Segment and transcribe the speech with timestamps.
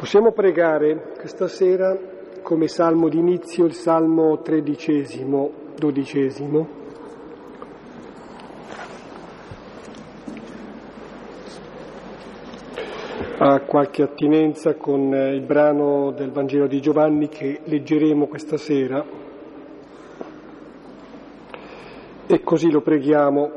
[0.00, 1.94] Possiamo pregare questa sera
[2.40, 6.68] come salmo d'inizio il salmo tredicesimo, dodicesimo.
[13.36, 19.04] Ha qualche attinenza con il brano del Vangelo di Giovanni che leggeremo questa sera
[22.26, 23.50] e così lo preghiamo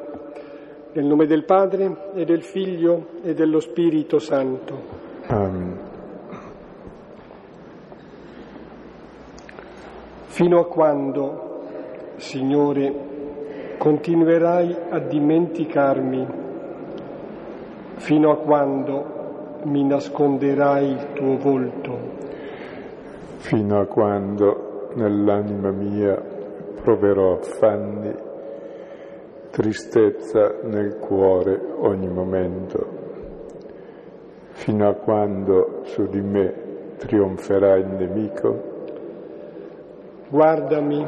[0.91, 5.02] nel nome del Padre e del Figlio e dello Spirito Santo.
[10.43, 11.61] Fino a quando,
[12.17, 12.93] Signore,
[13.77, 16.27] continuerai a dimenticarmi?
[17.95, 21.97] Fino a quando mi nasconderai il tuo volto?
[23.37, 26.21] Fino a quando nell'anima mia
[26.81, 28.13] proverò affanni,
[29.49, 32.87] tristezza nel cuore ogni momento?
[34.49, 36.53] Fino a quando su di me
[36.97, 38.72] trionferà il nemico?
[40.33, 41.05] Guardami,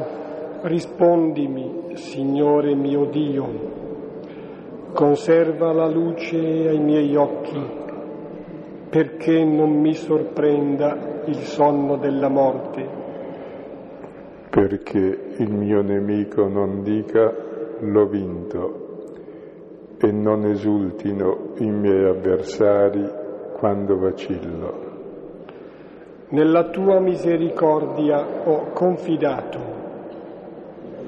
[0.62, 3.48] rispondimi, Signore mio Dio,
[4.92, 7.60] conserva la luce ai miei occhi,
[8.88, 12.88] perché non mi sorprenda il sonno della morte.
[14.48, 17.34] Perché il mio nemico non dica
[17.80, 19.00] l'ho vinto
[19.98, 23.04] e non esultino i miei avversari
[23.58, 24.85] quando vacillo.
[26.28, 29.58] Nella tua misericordia ho confidato,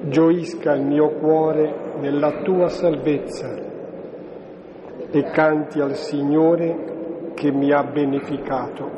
[0.03, 3.53] gioisca il mio cuore nella tua salvezza
[5.11, 8.89] e canti al Signore che mi ha beneficato.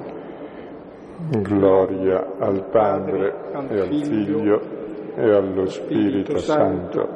[1.41, 3.33] Gloria al Padre
[3.69, 4.61] e al Figlio
[5.16, 7.08] e allo Spirito Santo,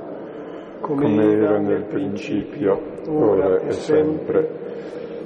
[0.80, 4.50] come era nel principio, ora e sempre,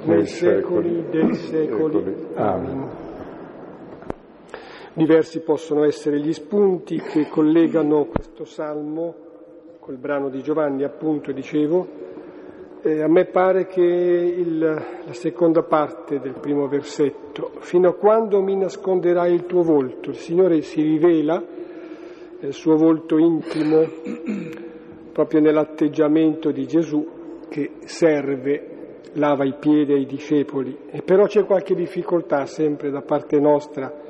[0.04, 2.26] nei secoli dei secoli.
[2.34, 3.08] Amen.
[4.92, 9.14] Diversi possono essere gli spunti che collegano questo salmo
[9.78, 11.86] col brano di Giovanni, appunto, dicevo.
[12.82, 18.42] Eh, a me pare che il, la seconda parte del primo versetto, fino a quando
[18.42, 21.40] mi nasconderai il tuo volto, il Signore si rivela
[22.40, 23.86] nel suo volto intimo,
[25.12, 27.06] proprio nell'atteggiamento di Gesù
[27.48, 30.76] che serve, lava i piedi ai discepoli.
[30.90, 34.08] E però c'è qualche difficoltà sempre da parte nostra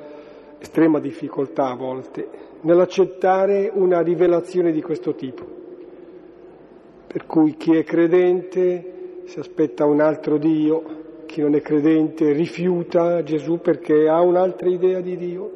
[0.61, 2.29] estrema difficoltà a volte
[2.61, 5.43] nell'accettare una rivelazione di questo tipo.
[7.07, 10.83] Per cui chi è credente si aspetta un altro Dio,
[11.25, 15.51] chi non è credente rifiuta Gesù perché ha un'altra idea di Dio.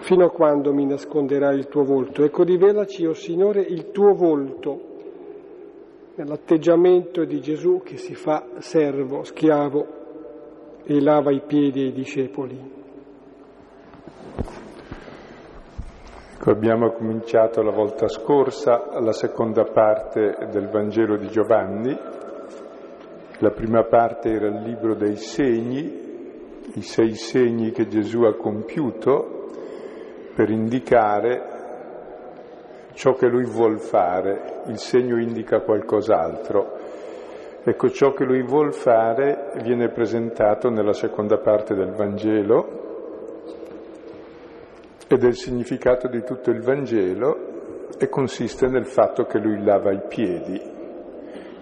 [0.00, 2.24] Fino a quando mi nasconderai il tuo volto?
[2.24, 4.80] Ecco, rivelaci, o oh Signore, il tuo volto
[6.16, 9.95] nell'atteggiamento di Gesù che si fa servo, schiavo
[10.86, 12.74] e lava i piedi ai discepoli.
[16.46, 21.98] Ecco, abbiamo cominciato la volta scorsa la seconda parte del Vangelo di Giovanni.
[23.38, 26.04] La prima parte era il libro dei segni,
[26.74, 29.50] i sei segni che Gesù ha compiuto
[30.36, 31.54] per indicare
[32.92, 34.62] ciò che lui vuol fare.
[34.68, 36.85] Il segno indica qualcos'altro.
[37.68, 42.84] Ecco, ciò che lui vuol fare viene presentato nella seconda parte del Vangelo
[45.08, 49.90] ed è il significato di tutto il Vangelo e consiste nel fatto che lui lava
[49.90, 50.62] i piedi.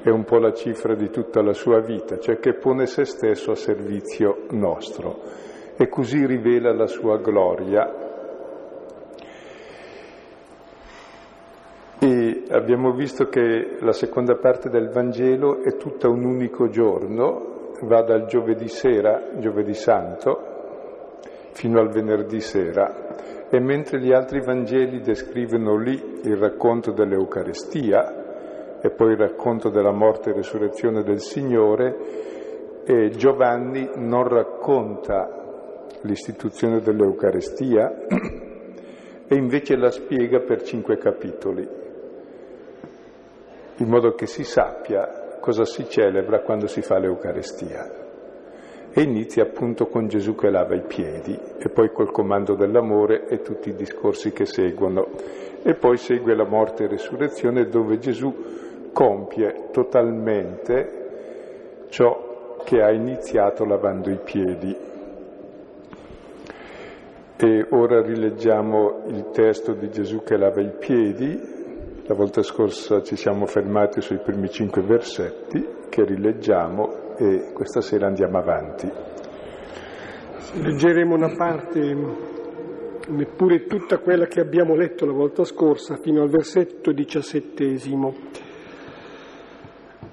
[0.03, 3.53] È un po' la cifra di tutta la sua vita, cioè che pone se stesso
[3.53, 5.22] a servizio nostro
[5.75, 8.03] e così rivela la sua gloria
[12.06, 18.03] E abbiamo visto che la seconda parte del Vangelo è tutta un unico giorno, va
[18.03, 21.19] dal giovedì sera, giovedì santo,
[21.53, 23.48] fino al venerdì sera.
[23.48, 29.92] E mentre gli altri Vangeli descrivono lì il racconto dell'Eucarestia e poi il racconto della
[29.92, 31.97] morte e resurrezione del Signore,
[32.84, 37.95] e Giovanni non racconta l'istituzione dell'Eucarestia
[39.27, 41.80] e invece la spiega per cinque capitoli
[43.78, 48.03] in modo che si sappia cosa si celebra quando si fa l'Eucarestia.
[48.91, 53.42] E inizia appunto con Gesù che lava i piedi e poi col comando dell'amore e
[53.42, 55.09] tutti i discorsi che seguono.
[55.62, 63.65] E poi segue la morte e resurrezione dove Gesù compie totalmente ciò che ha iniziato
[63.65, 64.76] lavando i piedi.
[67.36, 71.53] E ora rileggiamo il testo di Gesù che lava i piedi
[72.06, 78.06] la volta scorsa ci siamo fermati sui primi cinque versetti che rileggiamo e questa sera
[78.09, 78.91] andiamo avanti.
[80.60, 81.97] Leggeremo una parte,
[83.09, 88.15] neppure tutta quella che abbiamo letto la volta scorsa, fino al versetto diciassettesimo.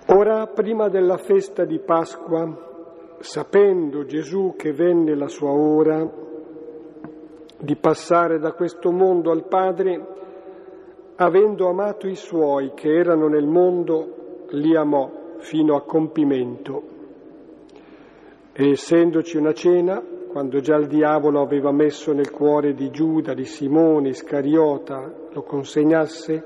[0.07, 6.09] Ora, prima della festa di Pasqua, sapendo Gesù che venne la sua ora
[7.59, 10.10] di passare da questo mondo al Padre,
[11.15, 16.83] avendo amato i suoi che erano nel mondo, li amò fino a compimento.
[18.53, 23.45] E essendoci una cena, quando già il diavolo aveva messo nel cuore di Giuda, di
[23.45, 26.43] Simone Iscariota, lo consegnasse,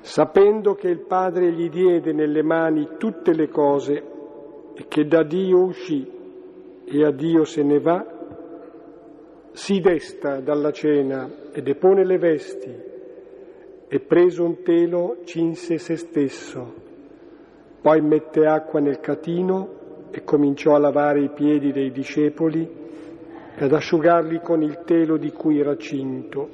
[0.00, 4.02] sapendo che il Padre gli diede nelle mani tutte le cose
[4.74, 6.18] e che da Dio uscì
[6.84, 8.06] e a Dio se ne va,
[9.52, 12.88] si desta dalla cena e depone le vesti
[13.92, 16.74] e preso un telo cinse se stesso,
[17.80, 22.68] poi mette acqua nel catino e cominciò a lavare i piedi dei discepoli
[23.56, 26.48] e ad asciugarli con il telo di cui era cinto.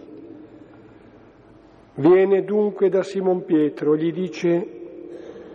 [1.96, 4.68] Viene dunque da Simon Pietro e gli dice,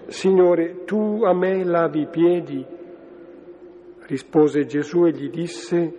[0.05, 2.63] Signore, tu a me lavi i piedi?
[4.01, 5.97] Rispose Gesù e gli disse,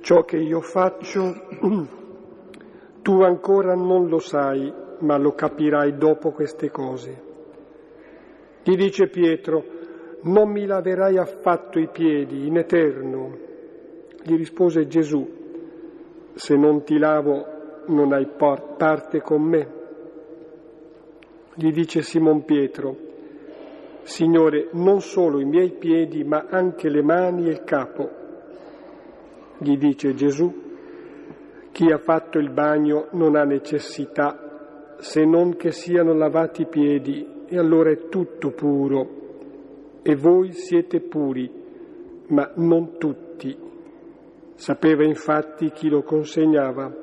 [0.00, 1.34] ciò che io faccio
[3.00, 7.22] tu ancora non lo sai, ma lo capirai dopo queste cose.
[8.62, 9.62] Gli dice Pietro,
[10.22, 13.36] non mi laverai affatto i piedi in eterno.
[14.22, 15.28] Gli rispose Gesù,
[16.32, 17.44] se non ti lavo
[17.88, 19.68] non hai parte con me.
[21.54, 22.96] Gli dice Simon Pietro,
[24.02, 28.10] Signore, non solo i miei piedi, ma anche le mani e il capo.
[29.58, 30.62] Gli dice Gesù,
[31.70, 34.43] chi ha fatto il bagno non ha necessità
[34.98, 39.22] se non che siano lavati i piedi e allora è tutto puro.
[40.02, 41.50] E voi siete puri,
[42.28, 43.56] ma non tutti.
[44.54, 47.02] Sapeva infatti chi lo consegnava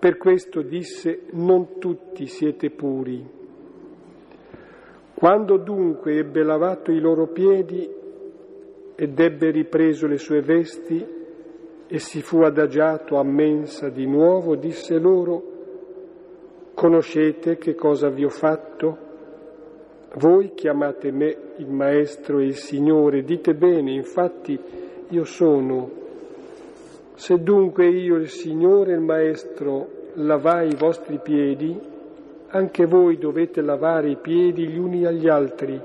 [0.00, 3.22] per questo disse, non tutti siete puri.
[5.12, 7.86] Quando dunque ebbe lavato i loro piedi
[8.94, 11.06] ed ebbe ripreso le sue vesti
[11.86, 15.49] e si fu adagiato a mensa di nuovo, disse loro,
[16.80, 18.96] conoscete che cosa vi ho fatto?
[20.14, 24.58] Voi chiamate me il Maestro e il Signore, dite bene, infatti
[25.08, 25.90] io sono
[27.16, 31.78] se dunque io, il Signore, il Maestro, lavai i vostri piedi,
[32.48, 35.78] anche voi dovete lavare i piedi gli uni agli altri.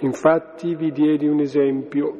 [0.00, 2.14] Infatti vi diedi un esempio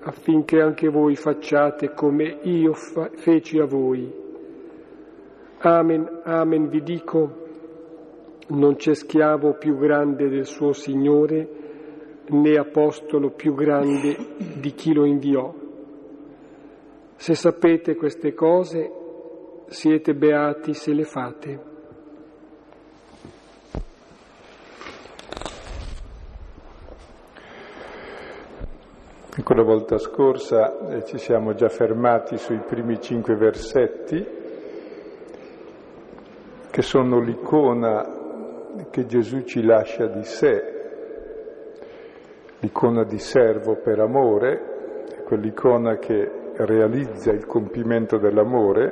[0.00, 4.21] affinché anche voi facciate come io fa- feci a voi.
[5.64, 7.30] Amen, amen, vi dico,
[8.48, 11.48] non c'è schiavo più grande del suo Signore,
[12.30, 14.16] né apostolo più grande
[14.58, 15.54] di chi lo inviò.
[17.14, 18.90] Se sapete queste cose,
[19.68, 21.60] siete beati se le fate.
[29.38, 34.40] Ecco, la volta scorsa eh, ci siamo già fermati sui primi cinque versetti,
[36.72, 40.62] che sono l'icona che Gesù ci lascia di sé,
[42.60, 48.90] l'icona di servo per amore, quell'icona che realizza il compimento dell'amore,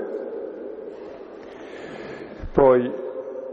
[2.53, 2.93] poi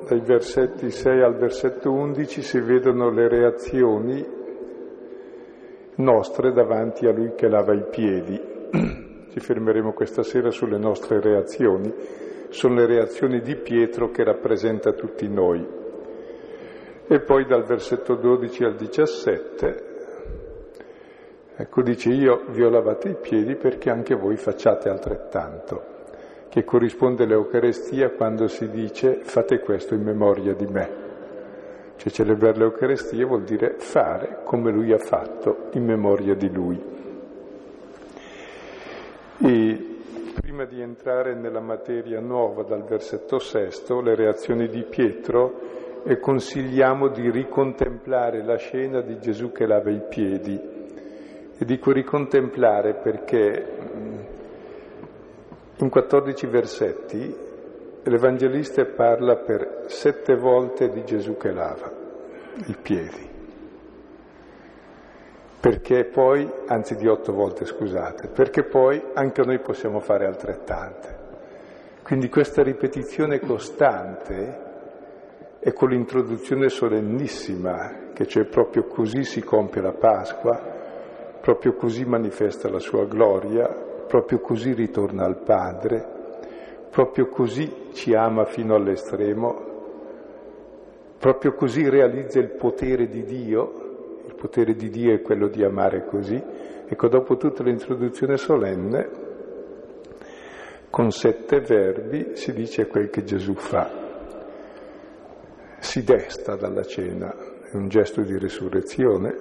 [0.05, 4.25] dai versetti 6 al versetto 11 si vedono le reazioni
[5.95, 8.37] nostre davanti a lui che lava i piedi.
[9.31, 11.93] Ci fermeremo questa sera sulle nostre reazioni,
[12.49, 15.65] sono le reazioni di Pietro che rappresenta tutti noi.
[17.07, 19.87] E poi dal versetto 12 al 17
[21.59, 25.83] Ecco, dice io vi ho lavato i piedi perché anche voi facciate altrettanto,
[26.49, 31.05] che corrisponde all'Eucarestia quando si dice fate questo in memoria di me.
[31.95, 36.79] Cioè celebrare l'Eucarestia vuol dire fare come lui ha fatto in memoria di lui.
[39.39, 39.86] E
[40.39, 47.09] prima di entrare nella materia nuova dal versetto sesto, le reazioni di Pietro, e consigliamo
[47.09, 50.75] di ricontemplare la scena di Gesù che lava i piedi
[51.59, 53.65] e dico ricontemplare perché
[53.95, 54.19] mm,
[55.79, 57.35] in 14 versetti
[58.03, 61.91] l'Evangelista parla per sette volte di Gesù che lava
[62.67, 63.26] i piedi.
[65.59, 71.25] Perché poi, anzi di otto volte scusate, perché poi anche noi possiamo fare altrettante.
[72.03, 74.65] Quindi questa ripetizione costante
[75.59, 80.57] e con l'introduzione solennissima che cioè proprio così si compie la Pasqua,
[81.41, 83.67] proprio così manifesta la sua gloria,
[84.07, 86.15] proprio così ritorna al Padre,
[86.89, 89.65] proprio così ci ama fino all'estremo,
[91.19, 93.86] proprio così realizza il potere di Dio,
[94.37, 96.41] potere di Dio è quello di amare così.
[96.85, 99.09] Ecco, dopo tutta l'introduzione solenne,
[100.89, 104.05] con sette verbi si dice quel che Gesù fa.
[105.79, 107.35] Si desta dalla cena,
[107.69, 109.35] è un gesto di risurrezione,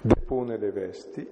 [0.00, 1.28] depone le vesti,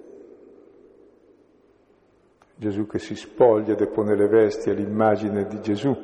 [2.55, 5.97] Gesù che si spoglia, depone le vesti è l'immagine di Gesù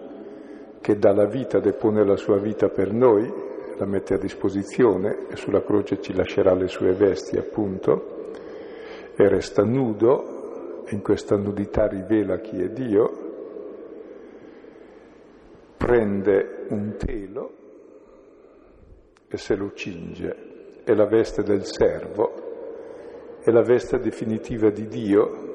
[0.82, 3.32] che dà la vita, depone la sua vita per noi,
[3.78, 8.16] la mette a disposizione e sulla croce ci lascerà le sue vesti appunto
[9.16, 13.26] e resta nudo in questa nudità rivela chi è Dio,
[15.76, 17.52] prende un telo
[19.28, 25.46] e se lo cinge, è la veste del servo, è la veste definitiva di Dio.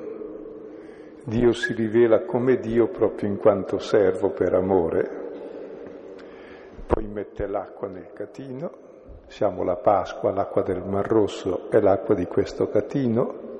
[1.24, 5.21] Dio si rivela come Dio proprio in quanto servo per amore,
[6.86, 8.70] poi mette l'acqua nel catino,
[9.26, 13.50] siamo la Pasqua, l'acqua del Mar Rosso è l'acqua di questo catino,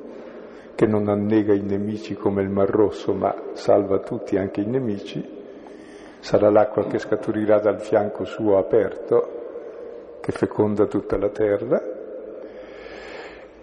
[0.74, 5.40] che non annega i nemici come il Mar Rosso, ma salva tutti, anche i nemici,
[6.20, 11.82] sarà l'acqua che scaturirà dal fianco suo aperto, che feconda tutta la terra,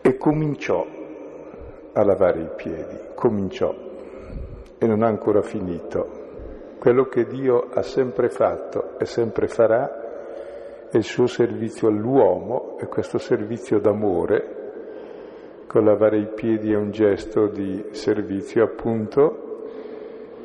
[0.02, 0.86] e cominciò
[1.94, 3.74] a lavare i piedi, cominciò,
[4.78, 6.18] e non ha ancora finito.
[6.80, 12.88] Quello che Dio ha sempre fatto e sempre farà è il suo servizio all'uomo e
[12.88, 14.58] questo servizio d'amore
[15.70, 19.66] con lavare i piedi è un gesto di servizio appunto,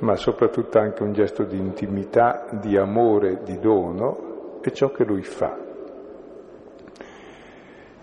[0.00, 5.22] ma soprattutto anche un gesto di intimità, di amore, di dono, è ciò che lui
[5.22, 5.58] fa.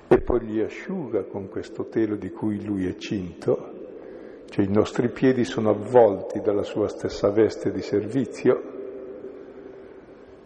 [0.08, 3.70] E poi li asciuga con questo telo di cui lui è cinto,
[4.50, 8.71] cioè i nostri piedi sono avvolti dalla sua stessa veste di servizio,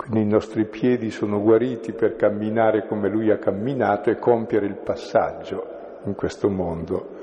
[0.08, 4.76] quindi i nostri piedi sono guariti per camminare come lui ha camminato e compiere il
[4.76, 5.66] passaggio
[6.04, 7.14] in questo mondo.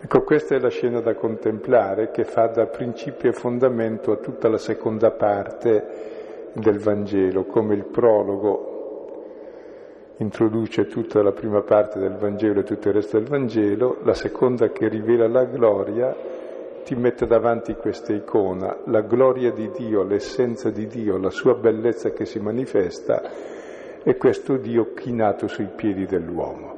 [0.00, 4.48] Ecco, questa è la scena da contemplare che fa da principio e fondamento a tutta
[4.48, 8.72] la seconda parte del Vangelo, come il prologo
[10.18, 14.70] introduce tutta la prima parte del Vangelo e tutto il resto del Vangelo, la seconda
[14.70, 16.14] che rivela la gloria
[16.84, 22.10] ti mette davanti questa icona, la gloria di Dio, l'essenza di Dio, la sua bellezza
[22.10, 23.22] che si manifesta
[24.02, 26.72] e questo Dio chinato sui piedi dell'uomo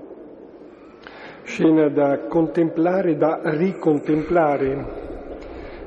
[1.44, 5.02] scena da contemplare, da ricontemplare.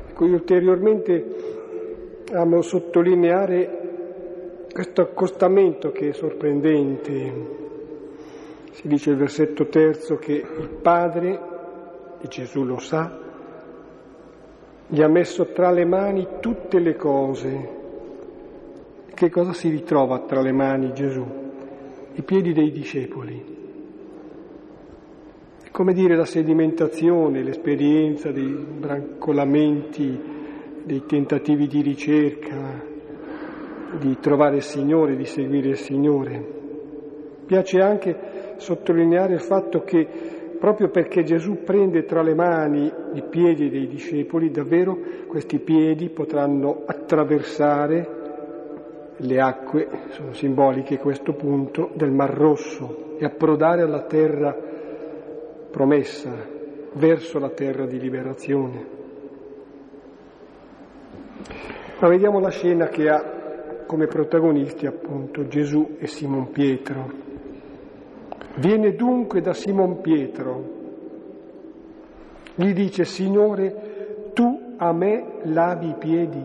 [0.10, 1.26] Ecco, io ulteriormente
[2.32, 7.56] amo sottolineare questo accostamento che è sorprendente.
[8.72, 11.56] Si dice il versetto terzo che il Padre,
[12.22, 13.26] e Gesù lo sa,
[14.88, 17.76] gli ha messo tra le mani tutte le cose.
[19.14, 21.26] Che cosa si ritrova tra le mani Gesù?
[22.14, 23.56] I piedi dei discepoli
[25.78, 30.20] come dire, la sedimentazione, l'esperienza dei brancolamenti,
[30.84, 32.84] dei tentativi di ricerca,
[34.00, 36.44] di trovare il Signore, di seguire il Signore.
[37.46, 40.08] Piace anche sottolineare il fatto che
[40.60, 44.98] proprio perché Gesù prende tra le mani i piedi dei discepoli, davvero
[45.28, 48.16] questi piedi potranno attraversare
[49.18, 54.56] le acque, sono simboliche a questo punto, del Mar Rosso e approdare alla terra
[55.72, 56.32] promessa
[56.94, 58.96] verso la terra di liberazione.
[62.00, 63.38] Ma vediamo la scena che ha
[63.88, 67.27] come protagonisti appunto Gesù e Simon Pietro.
[68.58, 70.64] Viene dunque da Simon Pietro,
[72.56, 76.42] gli dice Signore, tu a me lavi i piedi.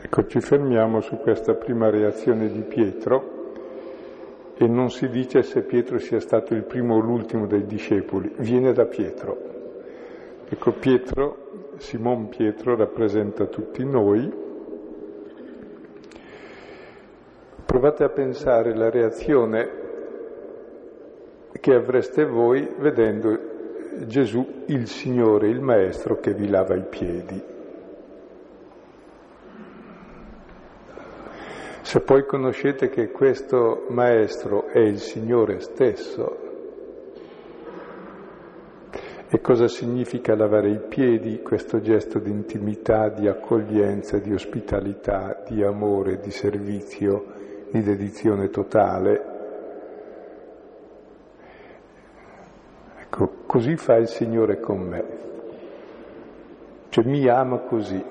[0.00, 3.36] Ecco, ci fermiamo su questa prima reazione di Pietro
[4.56, 8.72] e non si dice se Pietro sia stato il primo o l'ultimo dei discepoli, viene
[8.72, 9.38] da Pietro.
[10.48, 14.28] Ecco, Pietro, Simon Pietro rappresenta tutti noi.
[17.64, 19.86] Provate a pensare la reazione
[21.60, 23.56] che avreste voi vedendo
[24.06, 27.42] Gesù, il Signore, il Maestro che vi lava i piedi.
[31.82, 36.46] Se poi conoscete che questo Maestro è il Signore stesso,
[39.30, 45.62] e cosa significa lavare i piedi, questo gesto di intimità, di accoglienza, di ospitalità, di
[45.62, 47.36] amore, di servizio
[47.70, 49.36] di dedizione totale.
[53.00, 55.04] Ecco, così fa il Signore con me.
[56.90, 58.04] Cioè mi ama così.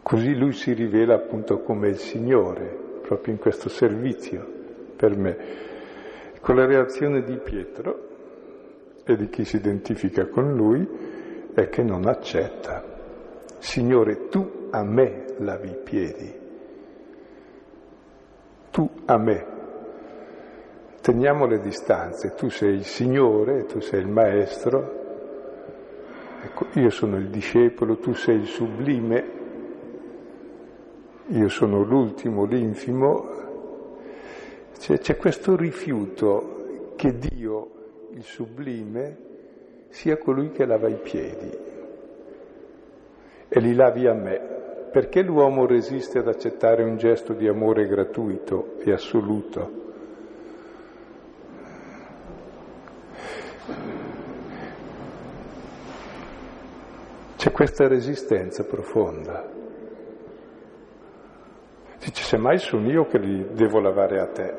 [0.00, 4.46] Così Lui si rivela appunto come il Signore, proprio in questo servizio
[4.94, 5.36] per me.
[6.40, 8.08] Con la reazione di Pietro
[9.04, 10.88] e di chi si identifica con Lui
[11.52, 12.84] è che non accetta.
[13.58, 16.38] Signore, tu a me lavi i piedi.
[18.70, 19.59] Tu a me.
[21.00, 24.98] Teniamo le distanze, tu sei il Signore, tu sei il Maestro,
[26.42, 29.24] ecco, io sono il discepolo, tu sei il sublime,
[31.28, 33.28] io sono l'ultimo, l'infimo.
[34.78, 37.70] C'è, c'è questo rifiuto che Dio,
[38.10, 39.16] il sublime,
[39.88, 41.50] sia colui che lava i piedi
[43.48, 44.58] e li lavi a me.
[44.92, 49.89] Perché l'uomo resiste ad accettare un gesto di amore gratuito e assoluto?
[57.40, 59.50] C'è questa resistenza profonda.
[61.98, 64.54] Dice, semmai sono io che li devo lavare a te.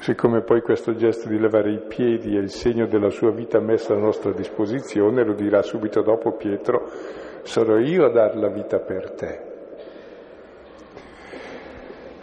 [0.00, 3.94] Siccome poi questo gesto di lavare i piedi è il segno della sua vita messa
[3.94, 6.90] a nostra disposizione, lo dirà subito dopo Pietro,
[7.44, 9.40] sarò io a dar la vita per te.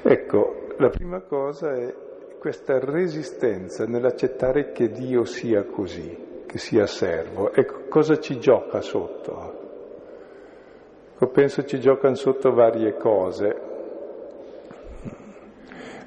[0.04, 1.92] Ecco, la prima cosa è
[2.38, 7.54] questa resistenza nell'accettare che Dio sia così, che sia servo.
[7.54, 9.68] Ecco, cosa ci gioca sotto?
[11.14, 13.68] Ecco, penso ci giocano sotto varie cose.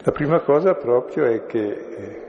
[0.02, 2.22] La prima cosa proprio è che eh,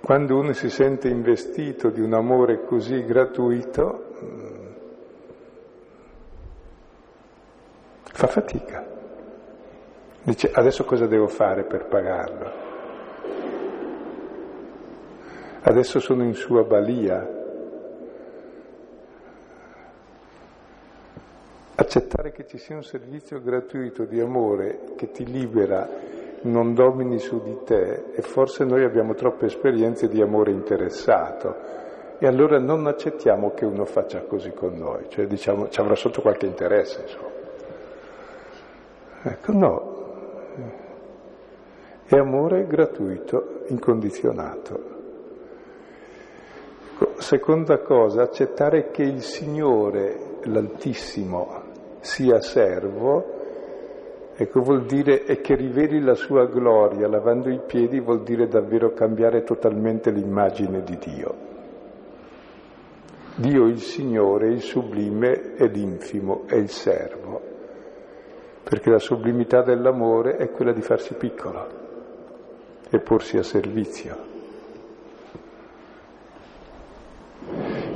[0.00, 4.66] quando uno si sente investito di un amore così gratuito, mm,
[8.04, 8.86] fa fatica.
[10.22, 12.69] Dice adesso cosa devo fare per pagarlo?
[15.62, 17.38] Adesso sono in sua balia.
[21.74, 25.86] Accettare che ci sia un servizio gratuito di amore che ti libera
[26.42, 31.54] non domini su di te e forse noi abbiamo troppe esperienze di amore interessato
[32.18, 36.22] e allora non accettiamo che uno faccia così con noi, cioè diciamo ci avrà sotto
[36.22, 37.28] qualche interesse, insomma.
[39.22, 39.98] Ecco, no,
[42.06, 44.99] è amore gratuito, incondizionato.
[47.02, 51.62] Ecco, seconda cosa, accettare che il Signore, l'Altissimo,
[52.00, 53.38] sia servo
[54.36, 58.94] Ecco, vuol dire e che riveli la sua gloria lavando i piedi vuol dire davvero
[58.94, 61.34] cambiare totalmente l'immagine di Dio.
[63.34, 67.38] Dio il Signore, il sublime è l'infimo, è il servo,
[68.62, 71.66] perché la sublimità dell'amore è quella di farsi piccolo
[72.88, 74.29] e porsi a servizio.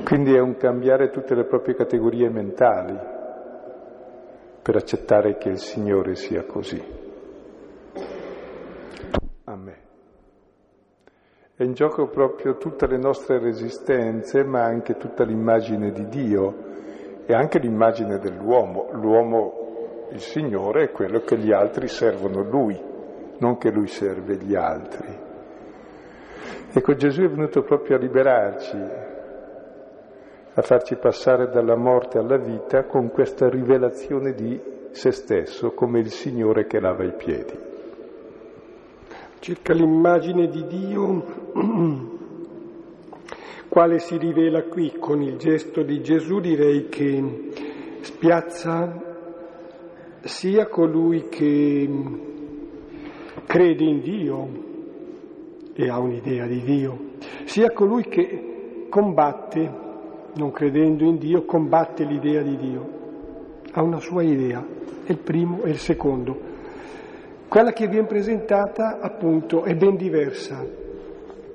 [0.04, 2.94] Quindi è un cambiare tutte le proprie categorie mentali,
[4.62, 6.82] per accettare che il Signore sia così.
[9.44, 9.76] A me.
[11.56, 16.54] È in gioco proprio tutte le nostre resistenze, ma anche tutta l'immagine di Dio
[17.24, 18.90] e anche l'immagine dell'uomo.
[18.92, 22.78] L'uomo, il Signore, è quello che gli altri servono Lui,
[23.38, 25.08] non che Lui serve gli altri.
[26.72, 29.12] Ecco, Gesù è venuto proprio a liberarci,
[30.56, 34.60] a farci passare dalla morte alla vita con questa rivelazione di
[34.92, 37.58] se stesso come il Signore che lava i piedi.
[39.40, 41.24] Circa l'immagine di Dio,
[43.68, 47.50] quale si rivela qui con il gesto di Gesù, direi che
[48.02, 49.12] spiazza
[50.20, 51.90] sia colui che
[53.44, 54.48] crede in Dio
[55.74, 56.98] e ha un'idea di Dio,
[57.44, 59.82] sia colui che combatte
[60.34, 62.88] non credendo in Dio, combatte l'idea di Dio.
[63.72, 64.64] Ha una sua idea,
[65.04, 66.52] è il primo e il secondo.
[67.48, 70.64] Quella che viene presentata, appunto, è ben diversa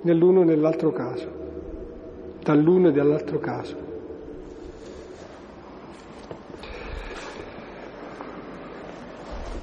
[0.02, 1.30] nell'uno e nell'altro caso,
[2.42, 3.88] dall'uno e dall'altro caso.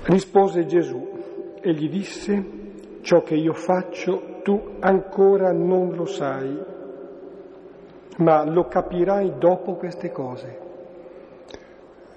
[0.03, 1.09] Rispose Gesù
[1.61, 2.45] e gli disse,
[3.01, 6.75] ciò che io faccio tu ancora non lo sai,
[8.17, 10.59] ma lo capirai dopo queste cose.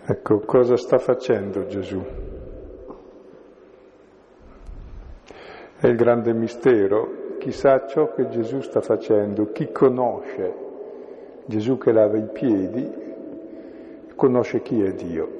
[0.06, 2.04] Ecco, cosa sta facendo Gesù?
[5.78, 7.38] È il grande mistero.
[7.38, 10.54] Chi sa ciò che Gesù sta facendo, chi conosce
[11.46, 12.92] Gesù che lava i piedi,
[14.16, 15.38] conosce chi è Dio.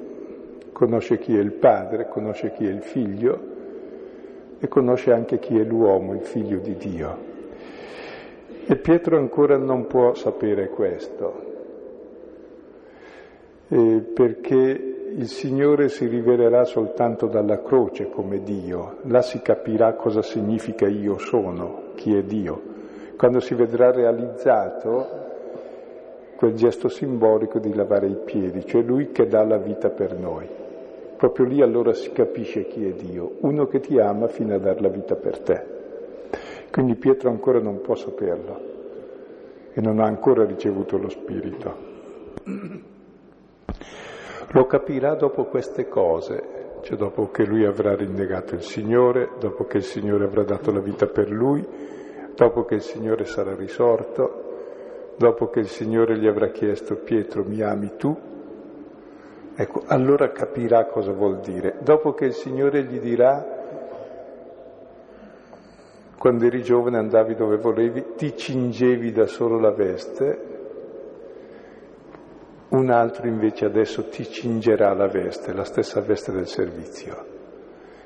[0.72, 3.38] conosce chi è il padre, conosce chi è il figlio
[4.58, 7.29] e conosce anche chi è l'uomo, il figlio di Dio.
[8.70, 11.42] E Pietro ancora non può sapere questo,
[13.66, 20.22] eh, perché il Signore si rivelerà soltanto dalla croce come Dio, là si capirà cosa
[20.22, 22.62] significa io sono, chi è Dio.
[23.16, 25.04] Quando si vedrà realizzato
[26.36, 30.46] quel gesto simbolico di lavare i piedi, cioè Lui che dà la vita per noi.
[31.16, 34.80] Proprio lì allora si capisce chi è Dio, uno che ti ama fino a dar
[34.80, 35.78] la vita per te.
[36.70, 38.60] Quindi Pietro ancora non può saperlo
[39.72, 41.88] e non ha ancora ricevuto lo Spirito.
[44.52, 49.78] Lo capirà dopo queste cose, cioè dopo che lui avrà rinnegato il Signore, dopo che
[49.78, 51.64] il Signore avrà dato la vita per lui,
[52.34, 57.62] dopo che il Signore sarà risorto, dopo che il Signore gli avrà chiesto Pietro mi
[57.62, 58.16] ami tu?
[59.54, 61.76] Ecco, allora capirà cosa vuol dire.
[61.82, 63.59] Dopo che il Signore gli dirà
[66.20, 70.48] quando eri giovane andavi dove volevi, ti cingevi da solo la veste,
[72.68, 77.24] un altro invece adesso ti cingerà la veste, la stessa veste del servizio,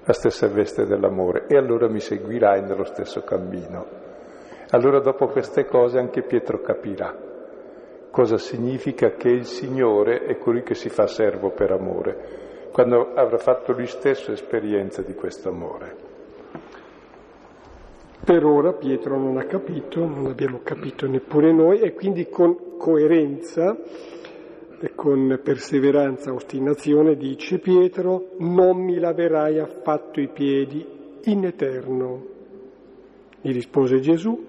[0.05, 3.85] la stessa veste dell'amore, e allora mi seguirai nello stesso cammino.
[4.70, 7.12] Allora dopo queste cose anche Pietro capirà
[8.12, 13.38] cosa significa che il Signore è colui che si fa servo per amore, quando avrà
[13.38, 16.13] fatto lui stesso esperienza di questo amore.
[18.22, 23.77] Per ora Pietro non ha capito, non abbiamo capito neppure noi e quindi con coerenza
[24.81, 30.87] e con perseveranza ostinazione dice Pietro, non mi laverai affatto i piedi
[31.24, 32.27] in eterno.
[33.40, 34.46] Gli rispose Gesù,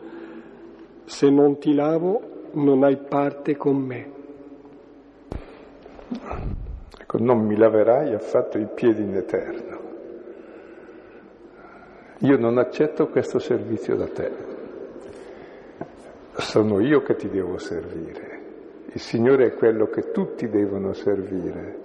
[1.05, 4.11] se non ti lavo non hai parte con me.
[6.99, 9.84] Ecco, non mi laverai affatto i piedi in eterno.
[12.19, 14.31] Io non accetto questo servizio da te.
[16.37, 18.35] Sono io che ti devo servire.
[18.93, 21.79] Il Signore è quello che tutti devono servire,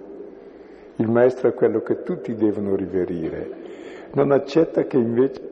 [0.95, 3.49] il Maestro è quello che tutti devono riverire.
[4.13, 5.49] Non accetta che invece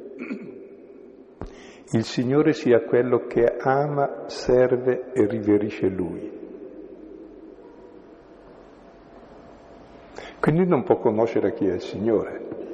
[1.92, 6.38] il Signore sia quello che ama, serve e riverisce Lui.
[10.40, 12.69] Quindi non può conoscere chi è il Signore.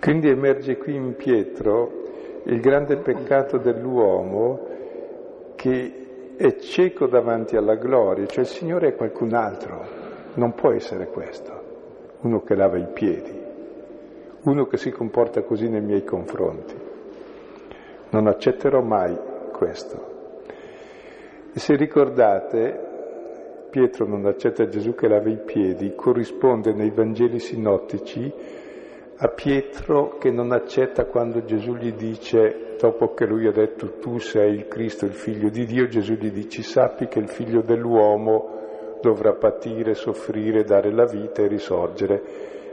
[0.00, 4.66] Quindi emerge qui in Pietro il grande peccato dell'uomo
[5.56, 9.86] che è cieco davanti alla gloria, cioè il Signore è qualcun altro,
[10.34, 11.52] non può essere questo,
[12.22, 13.38] uno che lava i piedi,
[14.44, 16.74] uno che si comporta così nei miei confronti.
[18.08, 19.14] Non accetterò mai
[19.52, 20.08] questo.
[21.52, 22.88] E se ricordate,
[23.68, 28.32] Pietro non accetta Gesù che lava i piedi, corrisponde nei Vangeli sinottici
[29.22, 34.16] a Pietro che non accetta quando Gesù gli dice, dopo che lui ha detto tu
[34.18, 38.98] sei il Cristo, il figlio di Dio, Gesù gli dice sappi che il figlio dell'uomo
[39.02, 42.22] dovrà patire, soffrire, dare la vita e risorgere.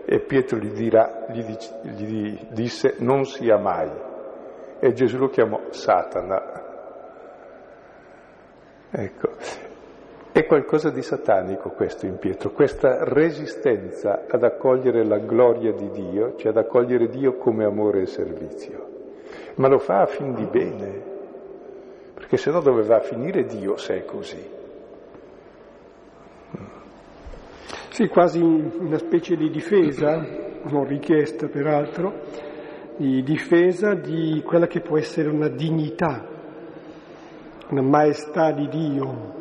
[0.05, 3.91] E Pietro gli, dirà, gli, dice, gli disse non sia mai.
[4.79, 6.63] E Gesù lo chiamò Satana.
[8.89, 9.31] Ecco,
[10.39, 16.35] è qualcosa di satanico questo in Pietro, questa resistenza ad accogliere la gloria di Dio,
[16.35, 18.87] cioè ad accogliere Dio come amore e servizio.
[19.55, 21.01] Ma lo fa a fin di bene,
[22.13, 24.55] perché se no dove va a finire Dio se è così?
[27.89, 30.23] Sì, quasi una specie di difesa,
[30.65, 32.13] non richiesta peraltro,
[32.95, 36.23] di difesa di quella che può essere una dignità,
[37.69, 39.36] una maestà di Dio,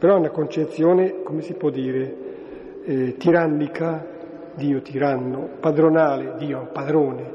[0.00, 2.16] però è una concezione, come si può dire,
[2.84, 4.02] eh, tirannica,
[4.54, 7.32] Dio tiranno, padronale, Dio padrone.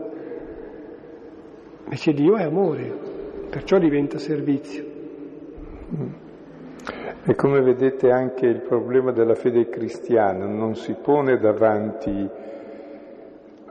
[1.83, 2.91] Invece Dio è amore,
[3.51, 4.83] perciò diventa servizio.
[7.23, 12.27] E come vedete anche il problema della fede cristiana non si pone davanti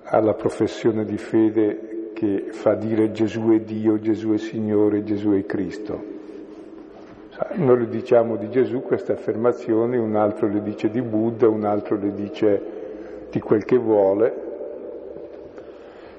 [0.04, 5.44] alla professione di fede che fa dire Gesù è Dio, Gesù è Signore, Gesù è
[5.44, 6.13] Cristo.
[7.54, 11.96] Noi le diciamo di Gesù queste affermazioni, un altro le dice di Buddha, un altro
[11.96, 12.62] le dice
[13.28, 14.42] di quel che vuole.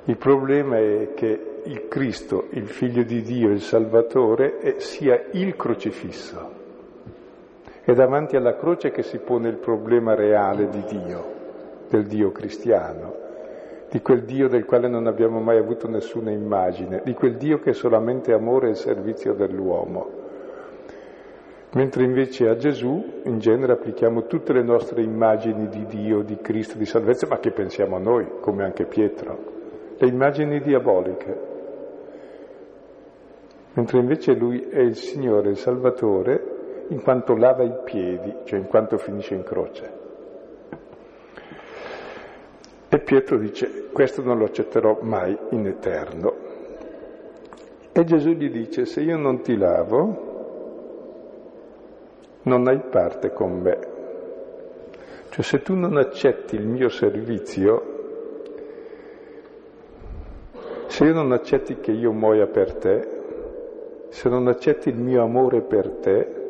[0.04, 6.52] Il problema è che il Cristo, il Figlio di Dio, il Salvatore, sia il crocifisso.
[7.82, 11.24] È davanti alla croce che si pone il problema reale di Dio,
[11.88, 13.16] del Dio cristiano,
[13.90, 17.70] di quel Dio del quale non abbiamo mai avuto nessuna immagine, di quel Dio che
[17.70, 20.25] è solamente amore e servizio dell'uomo.
[21.76, 26.78] Mentre invece a Gesù in genere applichiamo tutte le nostre immagini di Dio, di Cristo,
[26.78, 29.38] di salvezza, ma che pensiamo a noi, come anche Pietro,
[29.98, 31.38] le immagini diaboliche.
[33.74, 38.68] Mentre invece lui è il Signore, il Salvatore, in quanto lava i piedi, cioè in
[38.68, 39.92] quanto finisce in croce.
[42.88, 46.34] E Pietro dice, questo non lo accetterò mai in eterno.
[47.92, 50.35] E Gesù gli dice, se io non ti lavo,
[52.46, 53.78] non hai parte con me.
[55.30, 57.94] Cioè se tu non accetti il mio servizio,
[60.88, 63.08] se io non accetti che io muoia per te,
[64.10, 66.44] se non accetti il mio amore per te,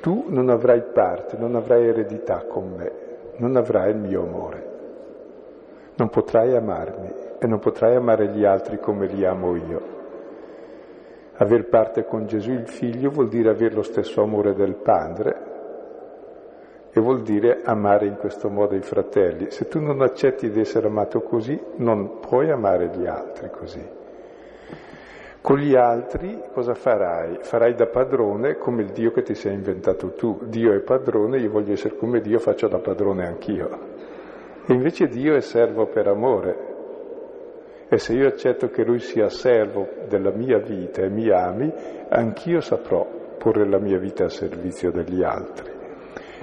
[0.00, 2.92] tu non avrai parte, non avrai eredità con me,
[3.36, 4.74] non avrai il mio amore.
[5.94, 9.85] Non potrai amarmi e non potrai amare gli altri come li amo io.
[11.38, 15.54] Aver parte con Gesù il figlio vuol dire avere lo stesso amore del padre
[16.90, 19.50] e vuol dire amare in questo modo i fratelli.
[19.50, 23.86] Se tu non accetti di essere amato così, non puoi amare gli altri così.
[25.42, 27.38] Con gli altri cosa farai?
[27.42, 30.38] Farai da padrone come il Dio che ti sei inventato tu.
[30.44, 33.68] Dio è padrone, io voglio essere come Dio, faccio da padrone anch'io.
[34.66, 36.75] E invece Dio è servo per amore,
[37.88, 41.72] e se io accetto che Lui sia servo della mia vita e mi ami,
[42.08, 43.06] anch'io saprò
[43.38, 45.72] porre la mia vita a servizio degli altri.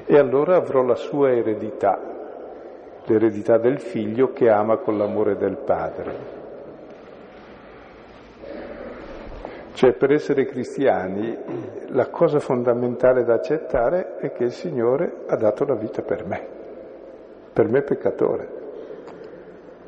[0.05, 1.99] E allora avrò la sua eredità,
[3.05, 6.41] l'eredità del figlio che ama con l'amore del padre.
[9.73, 11.37] Cioè per essere cristiani
[11.87, 16.47] la cosa fondamentale da accettare è che il Signore ha dato la vita per me,
[17.51, 18.47] per me peccatore,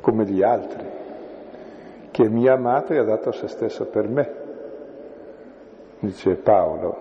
[0.00, 0.95] come gli altri
[2.16, 4.32] che mi ha amato e ha dato se stesso per me,
[5.98, 6.96] dice Paolo.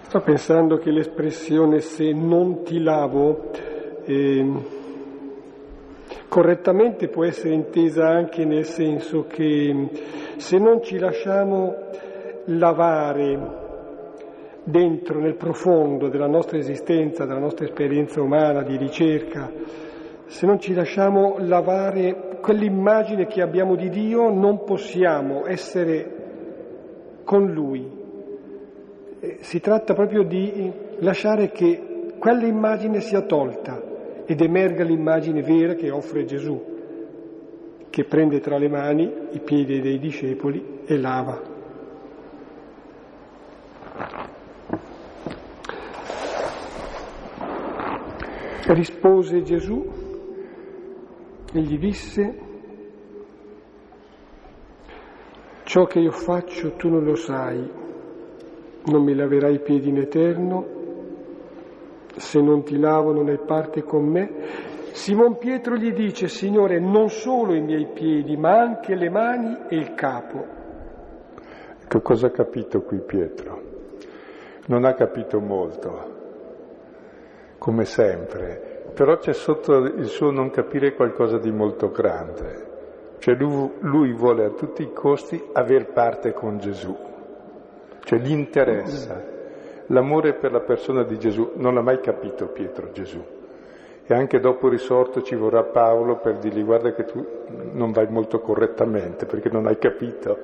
[0.00, 3.52] Sto pensando che l'espressione se non ti lavo
[4.02, 4.52] eh,
[6.26, 9.90] correttamente può essere intesa anche nel senso che
[10.38, 11.72] se non ci lasciamo
[12.46, 13.63] lavare
[14.64, 19.50] dentro, nel profondo della nostra esistenza, della nostra esperienza umana, di ricerca,
[20.26, 28.02] se non ci lasciamo lavare quell'immagine che abbiamo di Dio, non possiamo essere con Lui.
[29.20, 33.82] Eh, si tratta proprio di lasciare che quell'immagine sia tolta
[34.26, 36.62] ed emerga l'immagine vera che offre Gesù,
[37.90, 41.53] che prende tra le mani i piedi dei discepoli e lava.
[48.66, 49.84] Rispose Gesù
[51.52, 52.38] e gli disse,
[55.64, 57.70] ciò che io faccio tu non lo sai,
[58.86, 60.66] non mi laverai i piedi in eterno,
[62.16, 64.30] se non ti lavo non hai parte con me.
[64.92, 69.76] Simon Pietro gli dice, Signore, non solo i miei piedi, ma anche le mani e
[69.76, 70.42] il capo.
[71.86, 73.60] Che cosa ha capito qui Pietro?
[74.68, 76.22] Non ha capito molto
[77.64, 82.72] come sempre, però c'è sotto il suo non capire qualcosa di molto grande.
[83.20, 86.94] Cioè lui, lui vuole a tutti i costi aver parte con Gesù,
[88.00, 89.18] cioè gli interessa.
[89.86, 93.24] L'amore per la persona di Gesù non l'ha mai capito Pietro Gesù.
[94.04, 97.26] E anche dopo risorto ci vorrà Paolo per dirgli guarda che tu
[97.72, 100.38] non vai molto correttamente perché non hai capito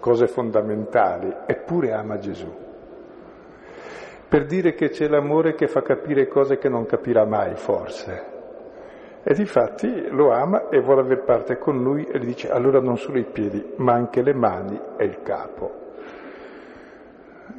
[0.00, 2.61] cose fondamentali, eppure ama Gesù
[4.32, 8.30] per dire che c'è l'amore che fa capire cose che non capirà mai, forse.
[9.22, 12.96] E difatti lo ama e vuole avere parte con lui e gli dice allora non
[12.96, 15.70] solo i piedi, ma anche le mani e il capo.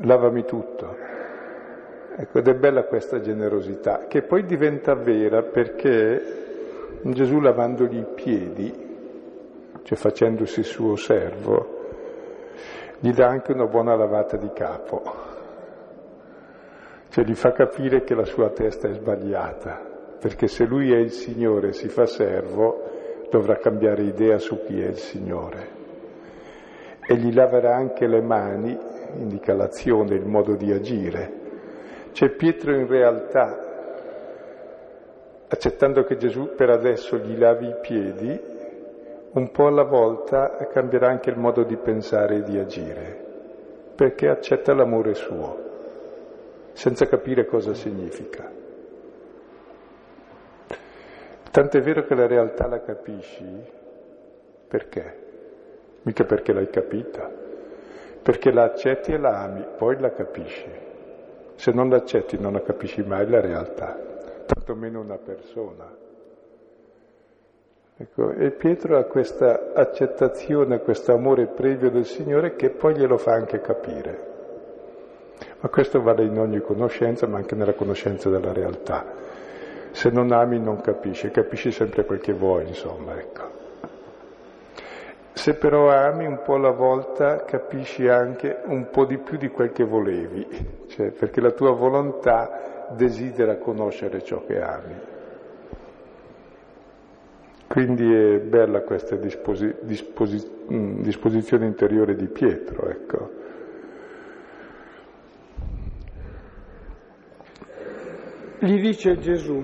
[0.01, 0.97] Lavami tutto.
[2.17, 8.73] Ecco, ed è bella questa generosità, che poi diventa vera perché Gesù lavandogli i piedi,
[9.83, 11.81] cioè facendosi suo servo,
[12.97, 15.32] gli dà anche una buona lavata di capo
[17.13, 19.79] cioè gli fa capire che la sua testa è sbagliata,
[20.19, 24.81] perché se lui è il Signore e si fa servo, dovrà cambiare idea su chi
[24.81, 25.67] è il Signore.
[27.05, 28.75] E gli laverà anche le mani,
[29.17, 31.33] indica l'azione, il modo di agire.
[32.13, 33.59] Cioè Pietro in realtà,
[35.49, 38.41] accettando che Gesù per adesso gli lavi i piedi,
[39.33, 43.23] un po' alla volta cambierà anche il modo di pensare e di agire,
[43.93, 45.72] perché accetta l'amore suo
[46.73, 48.51] senza capire cosa significa.
[51.51, 53.45] Tant'è vero che la realtà la capisci
[54.67, 55.21] perché?
[56.03, 57.29] mica perché l'hai capita,
[58.21, 60.69] perché la accetti e la ami, poi la capisci.
[61.55, 63.97] Se non l'accetti non la capisci mai la realtà,
[64.45, 66.01] tantomeno una persona.
[67.95, 73.33] Ecco, e Pietro ha questa accettazione, questo amore previo del Signore che poi glielo fa
[73.33, 74.31] anche capire.
[75.63, 79.05] Ma questo vale in ogni conoscenza, ma anche nella conoscenza della realtà.
[79.91, 83.41] Se non ami non capisci, capisci sempre quel che vuoi, insomma, ecco.
[85.31, 89.71] Se però ami un po' alla volta capisci anche un po' di più di quel
[89.71, 90.45] che volevi,
[90.87, 94.95] cioè perché la tua volontà desidera conoscere ciò che ami.
[97.69, 103.41] Quindi è bella questa disposi- disposi- disposizione interiore di Pietro, ecco.
[108.63, 109.61] Gli dice Gesù,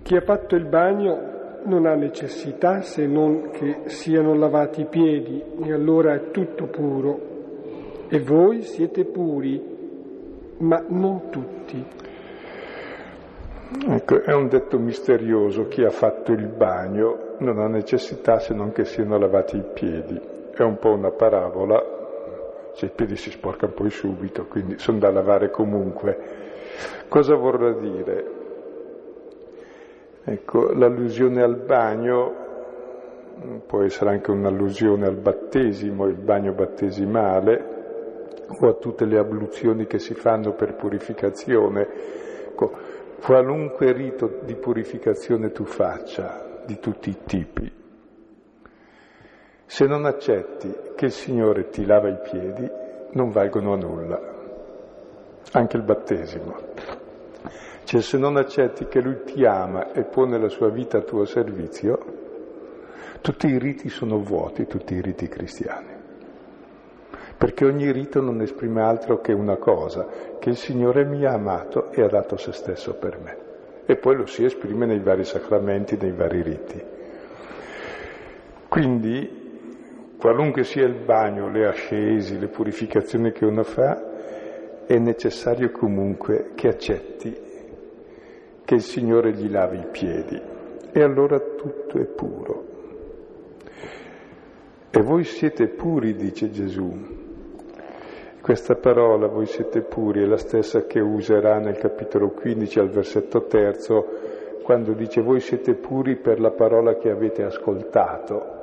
[0.00, 5.44] chi ha fatto il bagno non ha necessità se non che siano lavati i piedi
[5.62, 8.06] e allora è tutto puro.
[8.08, 9.62] E voi siete puri,
[10.60, 11.84] ma non tutti.
[13.88, 18.72] Ecco, è un detto misterioso, chi ha fatto il bagno non ha necessità se non
[18.72, 20.18] che siano lavati i piedi.
[20.54, 21.78] È un po' una parabola,
[22.74, 26.37] cioè i piedi si sporcano poi subito, quindi sono da lavare comunque.
[27.08, 28.36] Cosa vorrà dire?
[30.24, 32.46] Ecco, l'allusione al bagno
[33.66, 37.76] può essere anche un'allusione al battesimo, il bagno battesimale,
[38.60, 41.88] o a tutte le abluzioni che si fanno per purificazione.
[42.48, 42.72] Ecco,
[43.22, 47.72] qualunque rito di purificazione tu faccia, di tutti i tipi,
[49.64, 52.70] se non accetti che il Signore ti lava i piedi,
[53.12, 54.37] non valgono a nulla,
[55.52, 56.56] anche il battesimo.
[57.84, 61.24] Cioè se non accetti che Lui ti ama e pone la sua vita a tuo
[61.24, 61.98] servizio,
[63.20, 65.96] tutti i riti sono vuoti, tutti i riti cristiani.
[67.38, 70.06] Perché ogni rito non esprime altro che una cosa,
[70.38, 73.36] che il Signore mi ha amato e ha dato se stesso per me.
[73.86, 76.84] E poi lo si esprime nei vari sacramenti, nei vari riti.
[78.68, 84.07] Quindi, qualunque sia il bagno, le ascesi, le purificazioni che uno fa,
[84.88, 87.36] è necessario comunque che accetti
[88.64, 90.40] che il Signore gli lavi i piedi
[90.90, 92.64] e allora tutto è puro.
[94.88, 96.90] E voi siete puri, dice Gesù.
[98.40, 103.44] Questa parola, voi siete puri, è la stessa che userà nel capitolo 15 al versetto
[103.44, 104.06] terzo,
[104.62, 108.56] quando dice voi siete puri per la parola che avete ascoltato.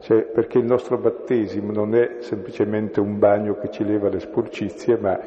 [0.00, 4.96] Cioè, perché il nostro battesimo non è semplicemente un bagno che ci leva le sporcizie,
[4.96, 5.20] ma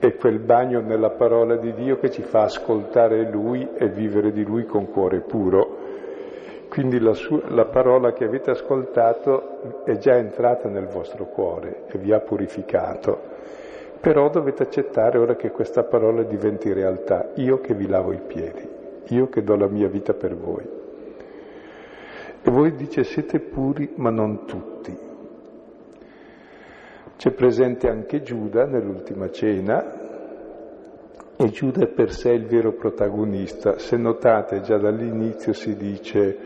[0.00, 4.42] è quel bagno nella parola di Dio che ci fa ascoltare Lui e vivere di
[4.44, 5.76] Lui con cuore puro.
[6.70, 11.98] Quindi la, sua, la, parola che avete ascoltato è già entrata nel vostro cuore e
[11.98, 13.20] vi ha purificato.
[14.00, 17.32] Però dovete accettare ora che questa parola diventi realtà.
[17.34, 18.66] Io che vi lavo i piedi,
[19.08, 20.66] io che do la mia vita per voi.
[22.42, 25.09] E voi dice siete puri ma non tutti.
[27.20, 29.84] C'è presente anche Giuda nell'ultima cena
[31.36, 33.76] e Giuda è per sé il vero protagonista.
[33.76, 36.38] Se notate già dall'inizio si dice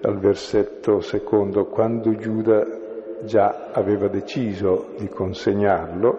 [0.00, 2.66] al versetto secondo, quando Giuda
[3.22, 6.18] già aveva deciso di consegnarlo,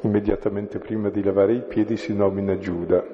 [0.00, 3.04] immediatamente prima di lavare i piedi si nomina Giuda.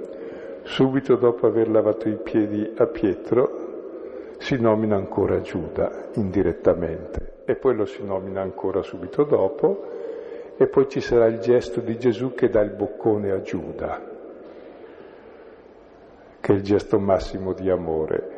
[0.62, 7.76] Subito dopo aver lavato i piedi a Pietro si nomina ancora Giuda indirettamente e poi
[7.76, 9.94] lo si nomina ancora subito dopo
[10.56, 14.02] e poi ci sarà il gesto di Gesù che dà il boccone a Giuda,
[16.40, 18.34] che è il gesto massimo di amore.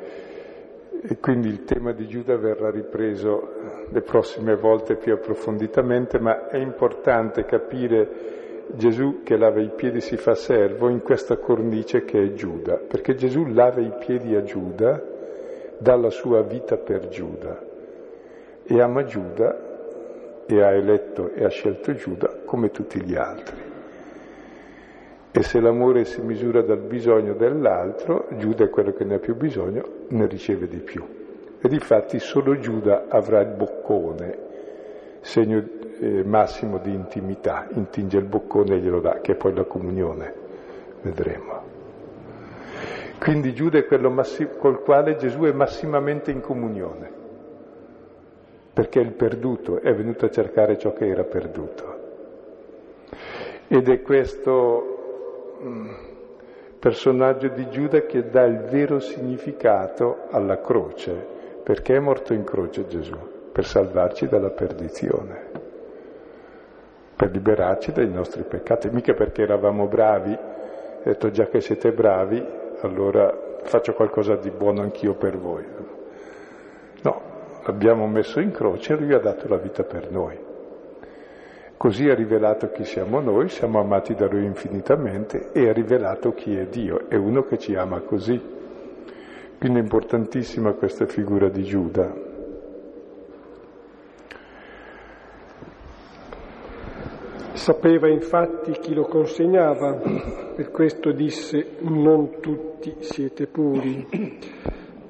[1.01, 6.59] E quindi il tema di Giuda verrà ripreso le prossime volte più approfonditamente, ma è
[6.59, 12.33] importante capire Gesù che lava i piedi si fa servo in questa cornice che è
[12.33, 15.01] Giuda, perché Gesù lava i piedi a Giuda,
[15.79, 17.68] dà la sua vita per Giuda
[18.71, 23.57] e ama Giuda e ha eletto e ha scelto Giuda come tutti gli altri.
[25.31, 29.37] E se l'amore si misura dal bisogno dell'altro, Giuda è quello che ne ha più
[29.37, 31.03] bisogno, ne riceve di più.
[31.61, 34.39] E difatti solo Giuda avrà il boccone,
[35.21, 35.65] segno
[36.01, 40.35] eh, massimo di intimità, intinge il boccone e glielo dà, che è poi la comunione,
[41.03, 41.63] vedremo.
[43.19, 47.18] Quindi Giuda è quello massi- col quale Gesù è massimamente in comunione
[48.79, 51.97] perché il perduto è venuto a cercare ciò che era perduto.
[53.67, 55.89] Ed è questo mm,
[56.79, 62.87] personaggio di Giuda che dà il vero significato alla croce, Perché è morto in croce
[62.87, 63.19] Gesù?
[63.53, 65.51] Per salvarci dalla perdizione,
[67.17, 72.43] per liberarci dai nostri peccati, mica perché eravamo bravi, ha detto già che siete bravi,
[72.83, 75.78] allora faccio qualcosa di buono anch'io per voi.
[77.69, 80.37] No, l'abbiamo messo in croce lui ha dato la vita per noi.
[81.77, 86.57] Così ha rivelato chi siamo noi, siamo amati da lui infinitamente e ha rivelato chi
[86.57, 88.41] è Dio, è uno che ci ama così.
[89.59, 92.27] Quindi è importantissima questa figura di Giuda.
[97.53, 100.01] Sapeva infatti chi lo consegnava,
[100.57, 104.07] per questo disse non tutti siete puri.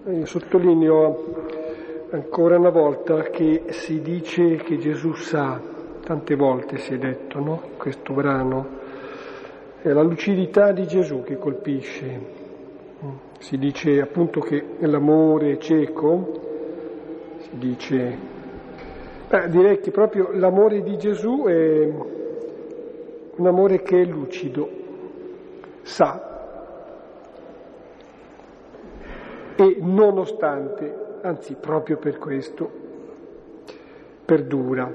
[0.07, 1.58] Io sottolineo
[2.11, 5.61] ancora una volta che si dice che Gesù sa,
[6.03, 7.61] tante volte si è detto, no?
[7.77, 8.67] Questo brano,
[9.83, 12.37] è la lucidità di Gesù che colpisce,
[13.39, 16.41] si dice appunto che l'amore è cieco,
[17.39, 18.19] si dice,
[19.29, 21.93] beh, direi che proprio l'amore di Gesù è
[23.37, 24.69] un amore che è lucido,
[25.83, 26.25] sa,
[29.57, 32.71] e nonostante, anzi proprio per questo,
[34.25, 34.93] perdura,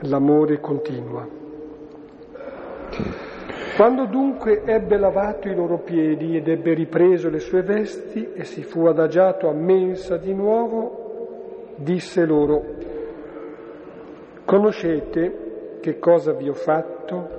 [0.00, 1.26] l'amore continua.
[3.76, 8.62] Quando dunque ebbe lavato i loro piedi ed ebbe ripreso le sue vesti e si
[8.62, 12.62] fu adagiato a mensa di nuovo, disse loro,
[14.44, 17.38] conoscete che cosa vi ho fatto?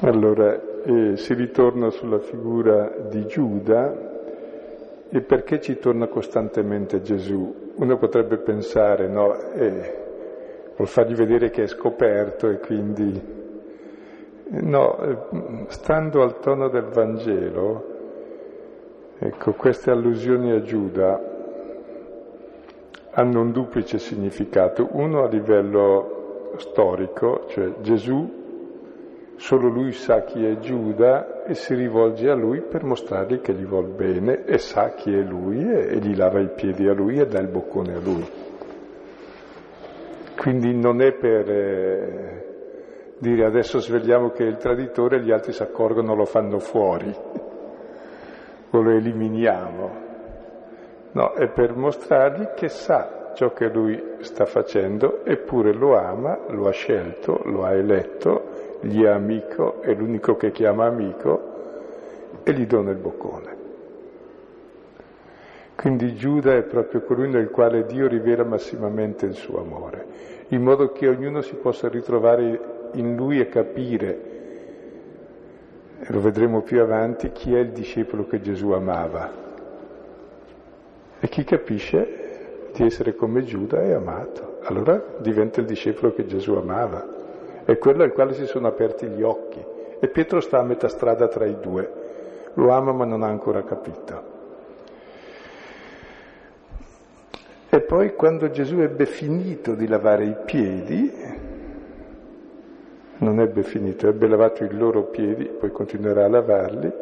[0.00, 4.13] Allora, eh, si ritorna sulla figura di Giuda
[5.14, 7.72] e perché ci torna costantemente Gesù?
[7.76, 9.94] Uno potrebbe pensare, no, eh,
[10.74, 13.42] vuol fargli vedere che è scoperto e quindi
[14.46, 15.16] No, eh,
[15.68, 17.84] stando al tono del Vangelo,
[19.18, 21.18] ecco, queste allusioni a Giuda
[23.12, 28.43] hanno un duplice significato, uno a livello storico, cioè Gesù,
[29.36, 33.64] solo lui sa chi è Giuda e si rivolge a lui per mostrargli che gli
[33.64, 37.18] vuol bene e sa chi è lui e, e gli lava i piedi a lui
[37.18, 38.26] e dà il boccone a lui.
[40.36, 41.50] Quindi non è per...
[41.50, 42.44] Eh,
[43.18, 47.14] dire adesso svegliamo che è il traditore e gli altri si accorgono lo fanno fuori
[48.70, 50.02] o lo eliminiamo.
[51.12, 56.66] No, è per mostrargli che sa ciò che lui sta facendo, eppure lo ama, lo
[56.66, 58.53] ha scelto, lo ha eletto,
[58.84, 61.52] gli è amico, è l'unico che chiama amico
[62.42, 63.62] e gli dona il boccone.
[65.74, 70.06] Quindi Giuda è proprio colui nel quale Dio rivela massimamente il suo amore,
[70.48, 74.32] in modo che ognuno si possa ritrovare in lui e capire,
[76.06, 79.42] lo vedremo più avanti, chi è il discepolo che Gesù amava.
[81.18, 86.52] E chi capisce di essere come Giuda è amato, allora diventa il discepolo che Gesù
[86.54, 87.13] amava.
[87.64, 89.64] È quello al quale si sono aperti gli occhi.
[89.98, 92.02] E Pietro sta a metà strada tra i due.
[92.54, 94.32] Lo ama ma non ha ancora capito.
[97.70, 101.12] E poi quando Gesù ebbe finito di lavare i piedi,
[103.18, 106.92] non ebbe finito, ebbe lavato i loro piedi, poi continuerà a lavarli,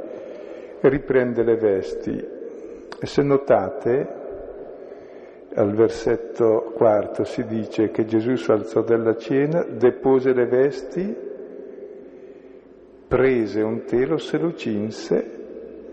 [0.80, 2.16] riprende le vesti.
[2.98, 4.20] E se notate,
[5.54, 11.16] al versetto quarto si dice che Gesù si alzò dalla cena, depose le vesti,
[13.06, 15.40] prese un telo, se lo cinse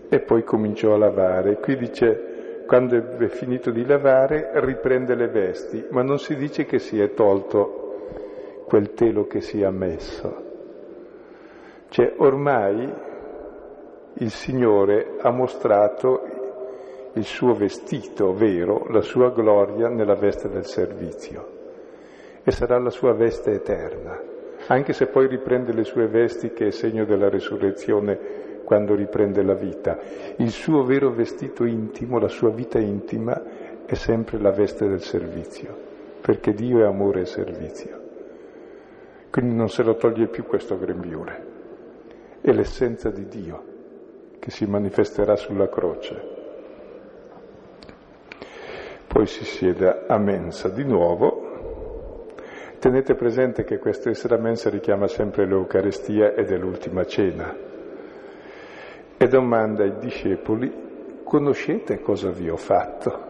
[0.08, 1.58] e poi cominciò a lavare.
[1.58, 6.78] Qui dice, quando ebbe finito di lavare, riprende le vesti, ma non si dice che
[6.78, 10.48] si è tolto quel telo che si è messo.
[11.88, 12.92] Cioè ormai
[14.14, 16.39] il Signore ha mostrato
[17.14, 21.58] il suo vestito vero, la sua gloria nella veste del servizio
[22.42, 24.18] e sarà la sua veste eterna,
[24.68, 29.54] anche se poi riprende le sue vesti che è segno della resurrezione quando riprende la
[29.54, 29.98] vita.
[30.36, 33.42] Il suo vero vestito intimo, la sua vita intima
[33.84, 35.76] è sempre la veste del servizio,
[36.20, 37.98] perché Dio è amore e servizio.
[39.30, 41.46] Quindi non se lo toglie più questo grembiule.
[42.40, 43.64] È l'essenza di Dio
[44.38, 46.29] che si manifesterà sulla croce.
[49.12, 52.28] Poi si siede a mensa di nuovo.
[52.78, 57.52] Tenete presente che questo essere a mensa richiama sempre l'Eucarestia ed è l'ultima cena.
[59.16, 63.28] E domanda ai discepoli, conoscete cosa vi ho fatto?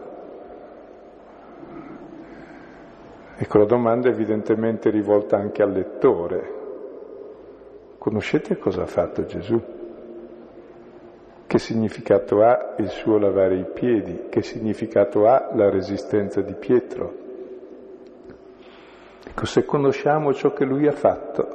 [3.37, 6.59] Ecco, la domanda è evidentemente rivolta anche al lettore.
[7.97, 9.80] Conoscete cosa ha fatto Gesù?
[11.51, 14.27] Che significato ha il suo lavare i piedi?
[14.29, 17.13] Che significato ha la resistenza di Pietro?
[19.27, 21.47] Ecco, se conosciamo ciò che lui ha fatto,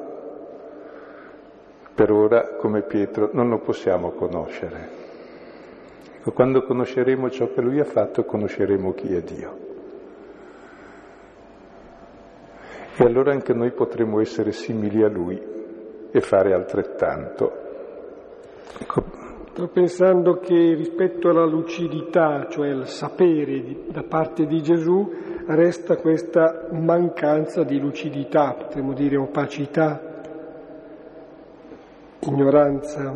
[1.94, 4.88] per ora, come Pietro, non lo possiamo conoscere.
[6.18, 9.58] Ecco, quando conosceremo ciò che lui ha fatto, conosceremo chi è Dio.
[12.98, 15.42] E allora anche noi potremo essere simili a lui
[16.10, 17.52] e fare altrettanto.
[18.78, 19.24] Ecco.
[19.56, 25.10] Sto pensando che rispetto alla lucidità, cioè il sapere di, da parte di Gesù,
[25.46, 30.20] resta questa mancanza di lucidità, potremmo dire opacità,
[32.18, 33.14] ignoranza,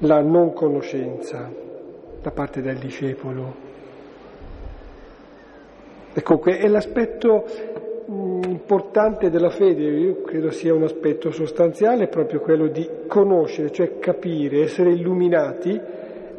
[0.00, 1.50] la non conoscenza
[2.20, 3.54] da parte del discepolo.
[6.12, 7.46] Ecco, è l'aspetto
[8.06, 14.62] importante della fede, io credo sia un aspetto sostanziale, proprio quello di conoscere, cioè capire,
[14.62, 15.80] essere illuminati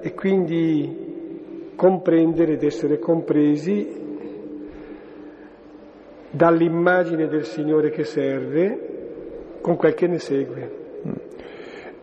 [0.01, 4.03] e quindi comprendere ed essere compresi
[6.29, 8.79] dall'immagine del Signore che serve
[9.61, 10.83] con quel che ne segue.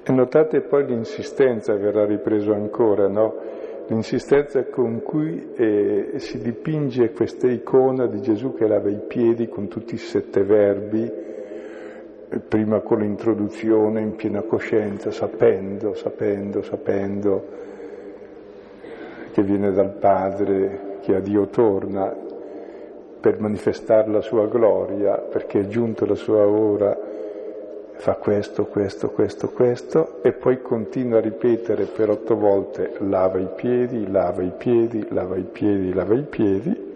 [0.05, 3.61] E notate poi l'insistenza, verrà ripreso ancora, no?
[3.89, 9.69] L'insistenza con cui eh, si dipinge questa icona di Gesù che lava i piedi con
[9.69, 11.11] tutti i sette verbi,
[12.49, 17.47] prima con l'introduzione in piena coscienza, sapendo, sapendo, sapendo
[19.33, 22.15] che viene dal Padre, che a Dio torna
[23.21, 27.12] per manifestare la sua gloria, perché è giunta la sua ora
[28.03, 33.49] fa questo, questo, questo, questo e poi continua a ripetere per otto volte lava i
[33.55, 36.91] piedi, lava i piedi, lava i piedi, lava i piedi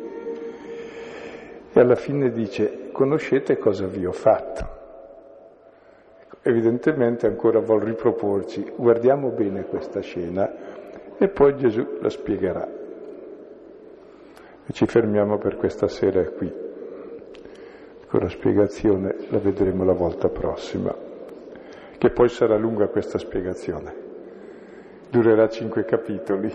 [1.73, 4.69] e alla fine dice conoscete cosa vi ho fatto.
[6.43, 10.53] Evidentemente ancora vuol riproporci, guardiamo bene questa scena
[11.17, 12.69] e poi Gesù la spiegherà.
[14.67, 16.66] E ci fermiamo per questa sera qui.
[18.09, 20.95] Con la spiegazione la vedremo la volta prossima,
[21.99, 23.95] che poi sarà lunga questa spiegazione.
[25.11, 26.53] Durerà cinque capitoli,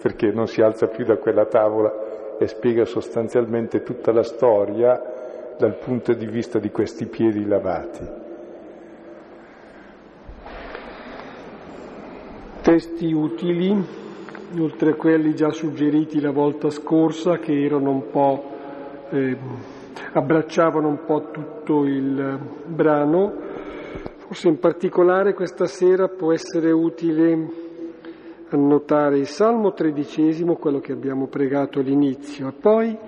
[0.00, 5.74] perché non si alza più da quella tavola e spiega sostanzialmente tutta la storia dal
[5.74, 8.06] punto di vista di questi piedi lavati.
[12.62, 13.84] Testi utili,
[14.60, 18.44] oltre a quelli già suggeriti la volta scorsa, che erano un po'...
[19.10, 19.74] Eh,
[20.12, 23.32] abbracciavano un po' tutto il brano.
[24.16, 27.64] Forse in particolare questa sera può essere utile
[28.48, 32.98] annotare il Salmo tredicesimo, quello che abbiamo pregato all'inizio, e poi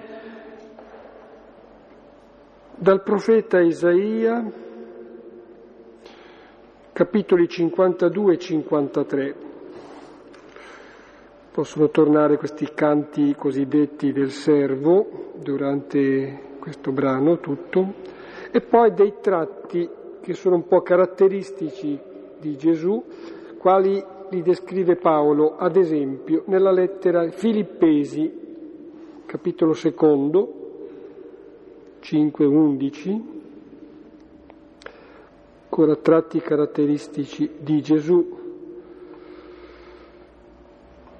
[2.74, 4.44] dal profeta Isaia,
[6.92, 9.34] capitoli 52 e 53.
[11.50, 17.94] Possono tornare questi canti cosiddetti del servo durante questo brano tutto,
[18.50, 19.88] e poi dei tratti
[20.20, 21.98] che sono un po' caratteristici
[22.38, 23.02] di Gesù,
[23.56, 28.30] quali li descrive Paolo, ad esempio, nella lettera Filippesi,
[29.24, 30.52] capitolo secondo,
[32.02, 33.20] 5-11,
[35.62, 38.37] ancora tratti caratteristici di Gesù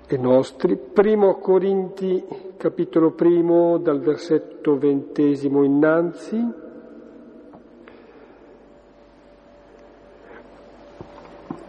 [0.09, 0.77] e nostri.
[0.77, 2.25] Primo Corinti,
[2.57, 6.67] capitolo primo, dal versetto ventesimo innanzi.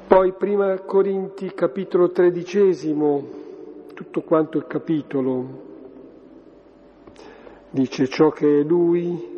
[0.07, 3.23] Poi prima Corinti, capitolo tredicesimo,
[3.93, 5.67] tutto quanto il capitolo
[7.71, 9.37] dice ciò che è Lui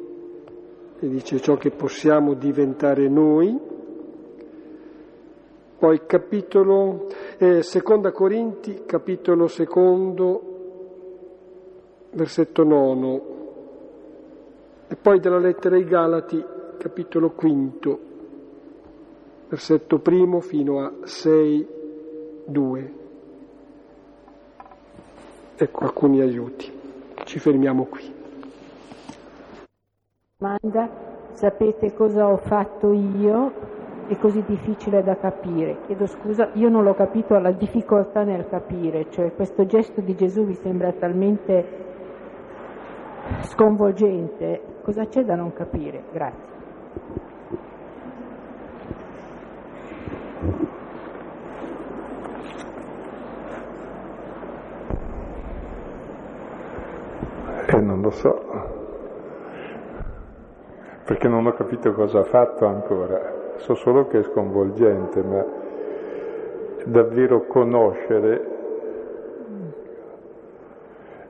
[0.97, 3.70] e dice ciò che possiamo diventare noi.
[5.82, 7.08] Poi capitolo,
[7.40, 10.42] eh, seconda Corinti, capitolo secondo,
[12.12, 13.22] versetto nono,
[14.88, 16.46] e poi dalla lettera ai Galati,
[16.78, 18.00] capitolo quinto,
[19.50, 21.68] versetto primo fino a sei,
[22.46, 22.94] due.
[25.56, 26.72] Ecco alcuni aiuti.
[27.24, 28.14] Ci fermiamo qui.
[30.38, 30.90] Domanda,
[31.32, 33.80] sapete cosa ho fatto io
[34.12, 35.78] è così difficile da capire.
[35.86, 40.43] Chiedo scusa, io non l'ho capito, la difficoltà nel capire, cioè questo gesto di Gesù
[40.43, 41.89] vi sembra talmente
[43.43, 46.03] sconvolgente, cosa c'è da non capire?
[46.12, 46.49] Grazie.
[57.68, 58.43] Eh, non lo so,
[61.05, 65.45] perché non ho capito cosa ha fatto ancora so solo che è sconvolgente, ma
[66.86, 68.47] davvero conoscere,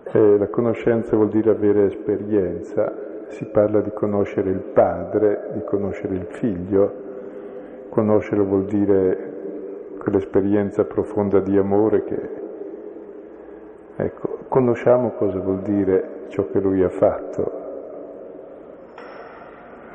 [0.04, 2.94] eh, la conoscenza vuol dire avere esperienza,
[3.28, 6.94] si parla di conoscere il padre, di conoscere il figlio,
[7.90, 9.30] conoscere vuol dire
[10.00, 12.30] quell'esperienza profonda di amore che,
[13.98, 17.61] ecco, conosciamo cosa vuol dire ciò che lui ha fatto,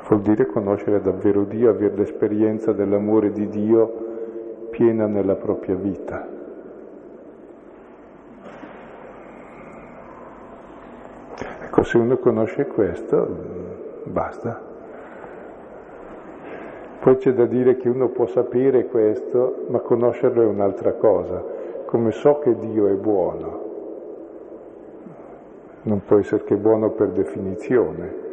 [0.07, 4.05] vuol dire conoscere davvero Dio, avere l'esperienza dell'amore di Dio
[4.69, 6.27] piena nella propria vita.
[11.65, 13.27] Ecco, se uno conosce questo,
[14.03, 14.61] basta.
[16.99, 21.43] Poi c'è da dire che uno può sapere questo, ma conoscerlo è un'altra cosa.
[21.85, 23.65] Come so che Dio è buono,
[25.83, 28.26] non può essere che buono per definizione.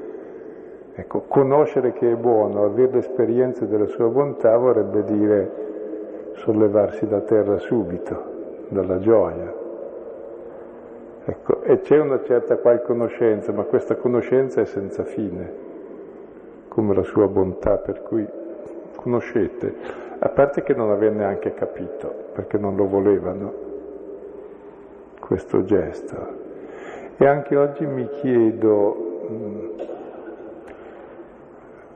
[0.97, 5.51] Ecco, conoscere che è buono, avere l'esperienza della sua bontà vorrebbe dire
[6.34, 8.22] sollevarsi da terra subito,
[8.68, 9.53] dalla gioia.
[11.24, 15.53] Ecco, e c'è una certa qual conoscenza, ma questa conoscenza è senza fine,
[16.68, 18.24] come la sua bontà, per cui
[18.95, 19.74] conoscete,
[20.18, 23.53] a parte che non aveva neanche capito, perché non lo volevano,
[25.18, 26.42] questo gesto.
[27.16, 29.12] E anche oggi mi chiedo,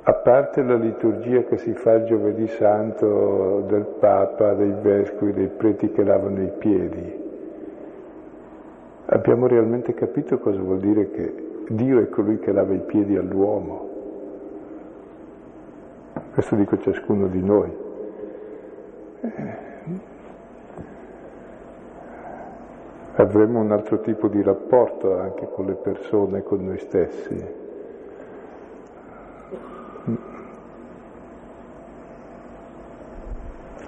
[0.08, 5.48] a parte la liturgia che si fa il giovedì santo del Papa, dei vescovi, dei
[5.48, 7.24] preti che lavano i piedi,
[9.04, 13.88] abbiamo realmente capito cosa vuol dire che Dio è colui che lava i piedi all'uomo.
[16.32, 17.76] Questo dico ciascuno di noi.
[23.16, 27.66] Avremo un altro tipo di rapporto anche con le persone, con noi stessi.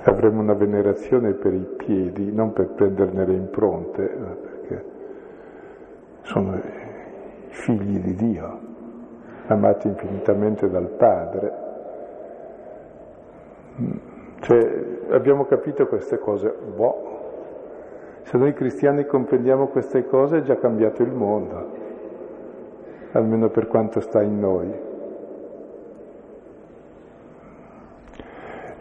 [0.02, 4.84] Avremo una venerazione per i piedi, non per prenderne le impronte, perché
[6.22, 6.60] sono i
[7.48, 8.58] figli di Dio,
[9.46, 11.68] amati infinitamente dal Padre.
[14.40, 17.08] Cioè, abbiamo capito queste cose, boh,
[18.22, 21.68] se noi cristiani comprendiamo queste cose è già cambiato il mondo,
[23.12, 24.88] almeno per quanto sta in noi.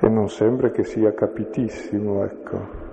[0.01, 2.87] E non sembra che sia capitissimo, ecco.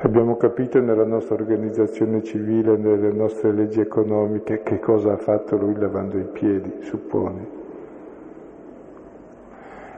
[0.00, 5.74] Abbiamo capito nella nostra organizzazione civile, nelle nostre leggi economiche, che cosa ha fatto lui
[5.76, 7.56] lavando i piedi, supponi.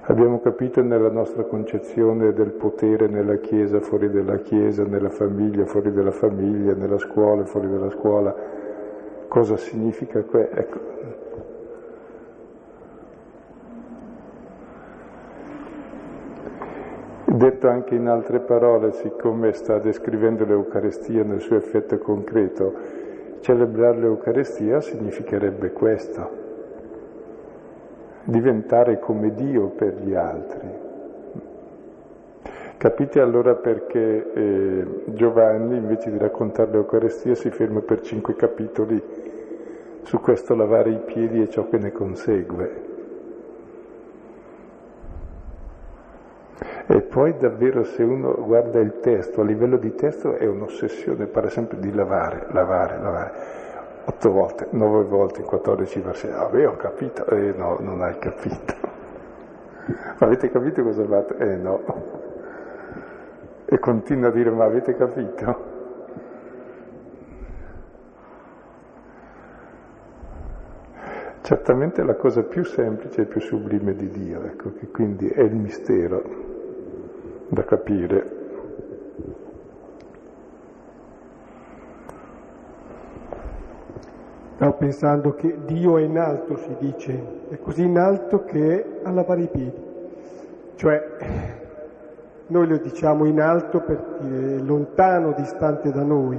[0.03, 5.93] Abbiamo capito nella nostra concezione del potere nella Chiesa, fuori dalla Chiesa, nella famiglia, fuori
[5.93, 8.35] dalla famiglia, nella scuola, fuori dalla scuola,
[9.29, 10.57] cosa significa questo.
[10.57, 10.79] Ecco,
[17.41, 22.75] Detto anche in altre parole, siccome sta descrivendo l'Eucarestia nel suo effetto concreto,
[23.41, 26.31] celebrare l'Eucarestia significherebbe questo,
[28.25, 30.69] diventare come Dio per gli altri.
[32.77, 39.03] Capite allora perché eh, Giovanni, invece di raccontare l'Eucarestia, si ferma per cinque capitoli
[40.03, 42.90] su questo lavare i piedi e ciò che ne consegue.
[46.87, 51.49] E poi davvero se uno guarda il testo, a livello di testo è un'ossessione, pare
[51.49, 53.33] sempre di lavare, lavare, lavare.
[54.05, 56.35] Otto volte, nove volte in 14 versetti.
[56.35, 57.27] Ah, beh, ho capito.
[57.27, 58.75] Eh no, non hai capito.
[60.19, 61.37] Avete capito cosa fatto?
[61.37, 61.83] Eh no.
[63.65, 65.69] E continua a dire, ma avete capito?
[71.43, 75.55] Certamente la cosa più semplice e più sublime di Dio, ecco, che quindi è il
[75.55, 76.50] mistero
[77.51, 78.39] da capire.
[84.55, 88.87] Stavo pensando che Dio è in alto, si dice, è così in alto che è
[89.03, 89.89] a lavare i piedi.
[90.75, 91.03] Cioè,
[92.49, 96.39] noi lo diciamo in alto perché è lontano, distante da noi.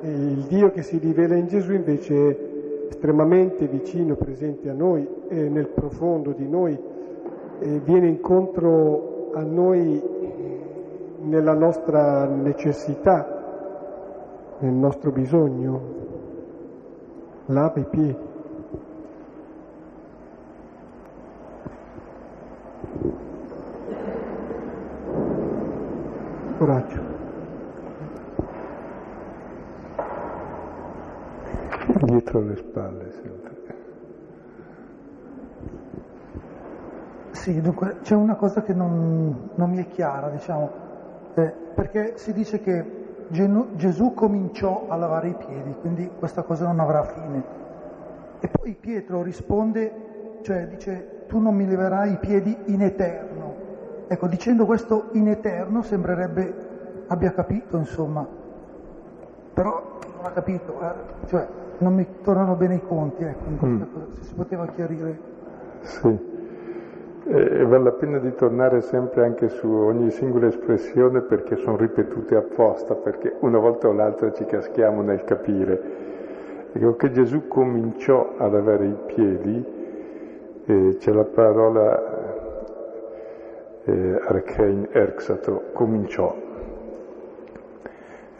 [0.00, 2.36] E il Dio che si rivela in Gesù invece è
[2.88, 6.78] estremamente vicino, presente a noi, è nel profondo di noi,
[7.58, 10.02] viene incontro a noi
[11.20, 13.26] nella nostra necessità,
[14.58, 15.98] nel nostro bisogno.
[17.46, 18.28] Lava i piedi.
[26.58, 27.18] Coraggio.
[32.02, 33.50] Dietro le spalle sempre.
[37.30, 40.89] Sì, dunque c'è una cosa che non, non mi è chiara, diciamo,
[41.34, 46.66] eh, perché si dice che Genu- Gesù cominciò a lavare i piedi, quindi questa cosa
[46.66, 47.42] non avrà fine.
[48.40, 53.54] E poi Pietro risponde, cioè dice, tu non mi leverai i piedi in eterno.
[54.08, 56.68] Ecco, dicendo questo in eterno sembrerebbe
[57.06, 58.26] abbia capito, insomma,
[59.54, 61.26] però non ha capito, eh?
[61.28, 61.46] cioè
[61.78, 63.92] non mi tornano bene i conti, ecco, in questa mm.
[63.92, 65.18] cosa, se si poteva chiarire.
[65.82, 66.29] Sì.
[67.32, 72.34] E vale la pena di tornare sempre anche su ogni singola espressione perché sono ripetute
[72.34, 75.80] apposta, perché una volta o l'altra ci caschiamo nel capire.
[76.72, 79.64] Ecco che Gesù cominciò ad avere i piedi,
[80.64, 82.02] eh, c'è la parola
[83.84, 86.34] eh, archein erxato, cominciò.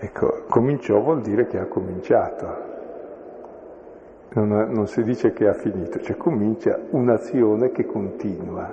[0.00, 2.69] Ecco, cominciò vuol dire che ha cominciato.
[4.32, 8.72] Non, non, si dice che ha finito, cioè comincia un'azione che continua.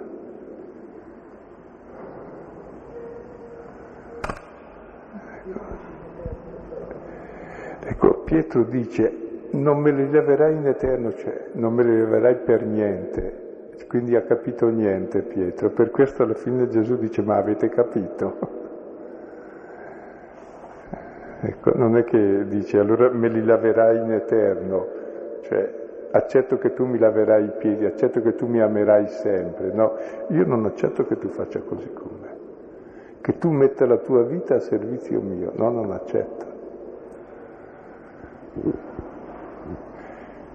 [5.34, 5.60] Ecco.
[7.80, 9.12] ecco, Pietro dice,
[9.52, 13.46] non me li leverai in eterno, cioè non me li leverai per niente.
[13.88, 18.38] Quindi ha capito niente Pietro, per questo alla fine Gesù dice, ma avete capito?
[21.40, 24.88] Ecco, non è che dice allora me li laverai in eterno,
[25.48, 29.96] cioè accetto che tu mi laverai i piedi, accetto che tu mi amerai sempre, no,
[30.30, 32.36] io non accetto che tu faccia così con me,
[33.22, 36.46] che tu metta la tua vita a servizio mio, no, non accetto.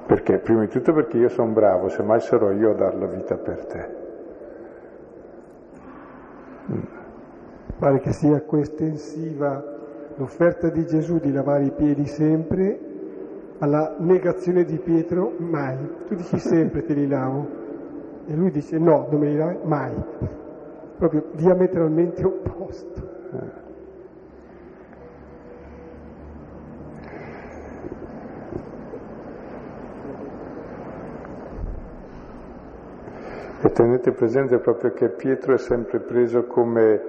[0.06, 0.38] Perché?
[0.38, 3.64] Prima di tutto perché io sono bravo, semmai sarò io a dar la vita per
[3.64, 4.00] te.
[7.78, 9.64] Pare che sia coestensiva
[10.16, 12.91] l'offerta di Gesù di lavare i piedi sempre
[13.62, 15.76] alla negazione di Pietro, mai.
[16.08, 17.46] Tu dici sempre te li lavo.
[18.26, 19.94] E lui dice no, non me li lavi mai.
[20.98, 23.10] Proprio diametralmente opposto.
[33.64, 37.00] E tenete presente proprio che Pietro è sempre preso come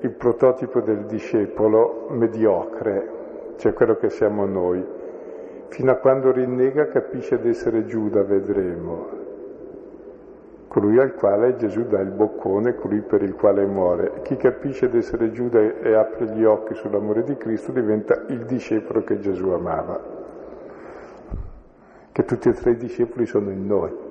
[0.00, 4.95] il prototipo del discepolo mediocre, cioè quello che siamo noi
[5.68, 9.24] fino a quando rinnega capisce di essere Giuda, vedremo.
[10.68, 14.20] Colui al quale Gesù dà il boccone, colui per il quale muore.
[14.22, 19.02] Chi capisce di essere Giuda e apre gli occhi sull'amore di Cristo diventa il discepolo
[19.02, 20.14] che Gesù amava.
[22.12, 24.04] Che tutti e tre i discepoli sono in noi.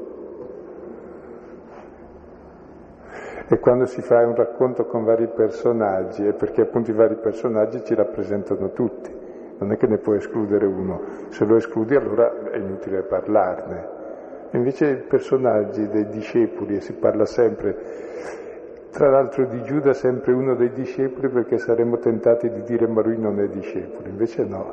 [3.48, 7.84] E quando si fa un racconto con vari personaggi, è perché appunto i vari personaggi
[7.84, 9.25] ci rappresentano tutti
[9.58, 13.94] non è che ne puoi escludere uno, se lo escludi allora è inutile parlarne.
[14.52, 17.76] Invece i personaggi dei discepoli, e si parla sempre,
[18.92, 23.18] tra l'altro di Giuda sempre uno dei discepoli perché saremmo tentati di dire ma lui
[23.18, 24.72] non è discepolo, invece no.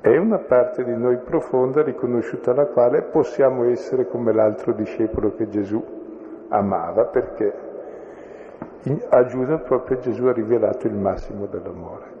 [0.00, 5.48] È una parte di noi profonda riconosciuta alla quale possiamo essere come l'altro discepolo che
[5.48, 5.82] Gesù
[6.48, 7.52] amava perché
[9.08, 12.17] a Giuda proprio Gesù ha rivelato il massimo dell'amore.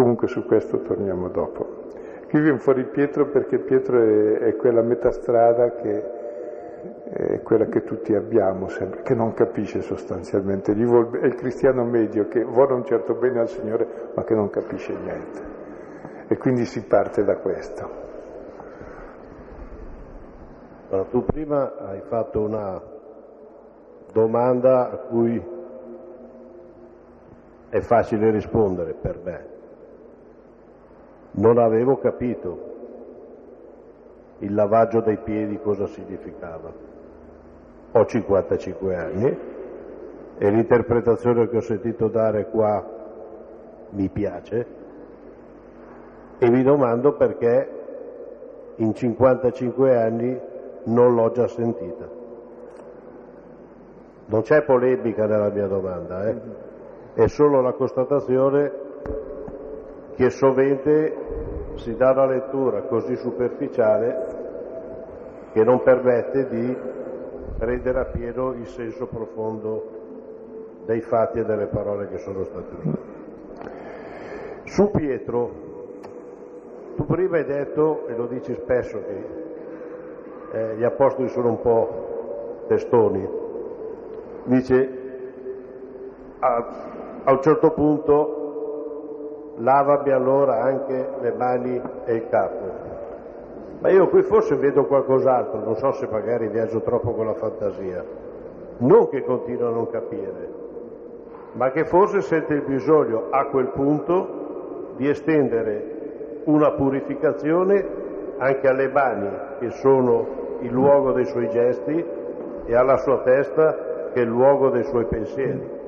[0.00, 1.90] Comunque su questo torniamo dopo.
[2.26, 6.18] Qui viene fuori Pietro perché Pietro è, è quella metà strada che
[7.10, 12.42] è quella che tutti abbiamo sempre, che non capisce sostanzialmente, è il cristiano medio che
[12.42, 15.42] vuole un certo bene al Signore ma che non capisce niente.
[16.28, 17.90] E quindi si parte da questo.
[20.88, 22.80] Allora, tu prima hai fatto una
[24.14, 25.44] domanda a cui
[27.68, 29.49] è facile rispondere per me
[31.32, 32.68] non avevo capito
[34.38, 36.72] il lavaggio dei piedi cosa significava.
[37.92, 39.38] Ho 55 anni
[40.38, 42.98] e l'interpretazione che ho sentito dare qua
[43.90, 44.66] mi piace
[46.38, 47.78] e mi domando perché
[48.76, 50.40] in 55 anni
[50.84, 52.08] non l'ho già sentita.
[54.26, 56.40] Non c'è polemica nella mia domanda, eh?
[57.14, 58.88] è solo la constatazione
[60.20, 61.16] che sovente
[61.76, 64.26] si dà una lettura così superficiale
[65.54, 66.76] che non permette di
[67.56, 72.98] prendere a pieno il senso profondo dei fatti e delle parole che sono state usate.
[74.64, 75.50] Su Pietro,
[76.96, 79.24] tu prima hai detto, e lo dici spesso, che
[80.52, 83.26] eh, gli apostoli sono un po' testoni,
[84.44, 84.98] dice
[86.40, 86.66] a,
[87.24, 88.39] a un certo punto
[89.60, 92.88] lavami allora anche le mani e il capo.
[93.80, 98.04] Ma io qui forse vedo qualcos'altro, non so se magari viaggio troppo con la fantasia.
[98.78, 100.48] Non che continua a non capire,
[101.52, 107.98] ma che forse sente il bisogno a quel punto di estendere una purificazione
[108.38, 112.04] anche alle mani, che sono il luogo dei suoi gesti,
[112.64, 115.78] e alla sua testa, che è il luogo dei suoi pensieri.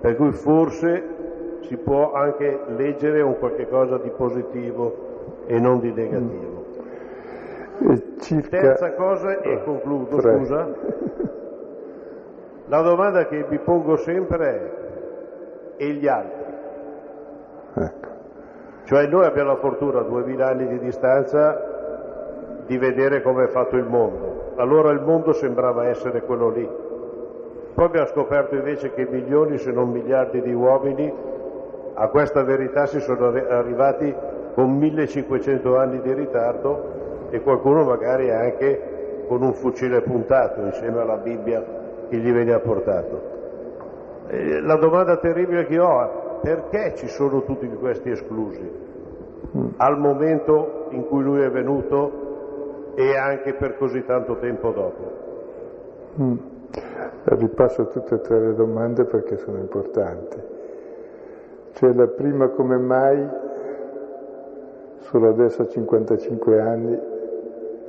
[0.00, 1.09] Per cui forse
[1.62, 6.64] si può anche leggere un qualche cosa di positivo e non di negativo.
[8.20, 8.60] Circa...
[8.60, 10.36] Terza cosa, e concludo, Tre.
[10.36, 10.68] scusa.
[12.66, 14.70] La domanda che mi pongo sempre è,
[15.82, 16.54] e gli altri?
[17.74, 18.08] Ecco.
[18.84, 23.76] Cioè noi abbiamo la fortuna a duemila anni di distanza di vedere come è fatto
[23.76, 24.52] il mondo.
[24.56, 26.68] Allora il mondo sembrava essere quello lì.
[27.74, 31.12] Poi abbiamo scoperto invece che milioni, se non miliardi di uomini
[31.94, 34.14] a questa verità si sono arri- arrivati
[34.54, 41.16] con 1500 anni di ritardo e qualcuno magari anche con un fucile puntato insieme alla
[41.16, 41.64] Bibbia
[42.08, 43.38] che gli veniva portato.
[44.28, 46.08] E la domanda terribile che ho è
[46.40, 48.88] perché ci sono tutti questi esclusi
[49.76, 55.18] al momento in cui lui è venuto e anche per così tanto tempo dopo?
[56.20, 56.36] Mm.
[57.24, 60.49] Ripasso tutte e tre le domande perché sono importanti.
[61.72, 63.26] Cioè la prima come mai,
[64.98, 66.98] solo adesso a 55 anni,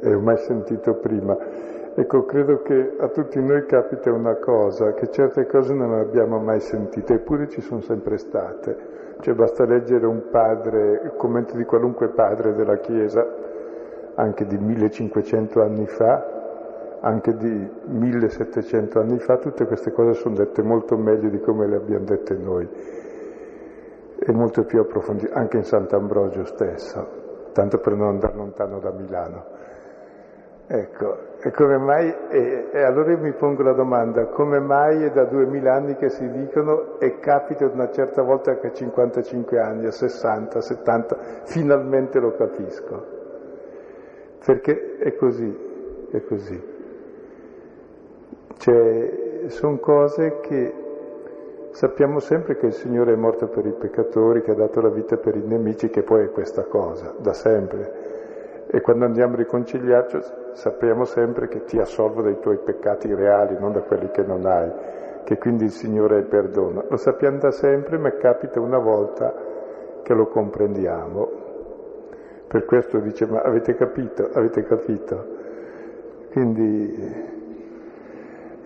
[0.02, 1.38] e ho mai sentito prima.
[1.94, 6.60] Ecco, credo che a tutti noi capita una cosa, che certe cose non abbiamo mai
[6.60, 9.00] sentite, eppure ci sono sempre state.
[9.20, 13.28] Cioè basta leggere un padre, il commento di qualunque padre della Chiesa,
[14.16, 16.40] anche di 1500 anni fa,
[17.02, 21.76] anche di 1700 anni fa, tutte queste cose sono dette molto meglio di come le
[21.76, 22.70] abbiamo dette noi
[24.24, 29.45] e molto più approfondite, anche in Sant'Ambrogio stesso, tanto per non andare lontano da Milano.
[30.67, 35.11] Ecco, e come mai, e, e allora io mi pongo la domanda, come mai è
[35.11, 39.88] da duemila anni che si dicono e capita una certa volta che a 55 anni,
[39.88, 43.05] a 60, 70, finalmente lo capisco?
[44.45, 46.69] Perché è così, è così.
[48.57, 50.81] Cioè, sono cose che
[51.72, 55.17] sappiamo sempre che il Signore è morto per i peccatori, che ha dato la vita
[55.17, 58.09] per i nemici, che poi è questa cosa, da sempre.
[58.67, 60.19] E quando andiamo a riconciliarci
[60.53, 64.72] sappiamo sempre che ti assolvo dai tuoi peccati reali, non da quelli che non hai,
[65.24, 66.84] che quindi il Signore perdona.
[66.88, 69.34] Lo sappiamo da sempre, ma capita una volta
[70.03, 71.39] che lo comprendiamo.
[72.47, 74.30] Per questo dice, ma avete capito?
[74.34, 75.26] Avete capito?
[76.32, 77.39] Quindi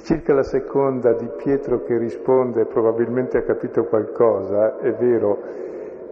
[0.05, 5.41] Circa la seconda di Pietro che risponde, probabilmente ha capito qualcosa, è vero,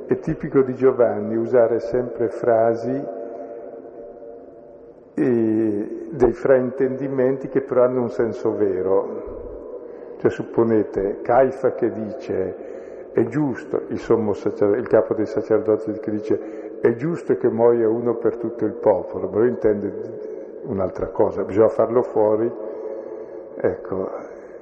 [0.07, 3.05] è tipico di Giovanni usare sempre frasi
[5.13, 10.15] e dei fraintendimenti che però hanno un senso vero.
[10.17, 16.79] Cioè supponete Caifa che dice è giusto, il, sacerdote, il capo dei sacerdoti che dice
[16.81, 21.67] è giusto che muoia uno per tutto il popolo, ma lui intende un'altra cosa, bisogna
[21.67, 22.71] farlo fuori
[23.55, 24.09] Ecco,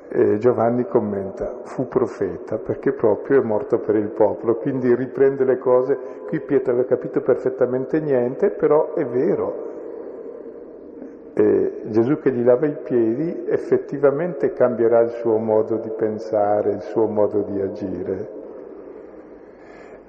[0.10, 5.58] e Giovanni commenta, fu profeta perché proprio è morto per il popolo, quindi riprende le
[5.58, 9.70] cose, qui Pietro aveva capito perfettamente niente, però è vero.
[11.34, 16.82] E Gesù che gli lava i piedi effettivamente cambierà il suo modo di pensare, il
[16.82, 18.40] suo modo di agire.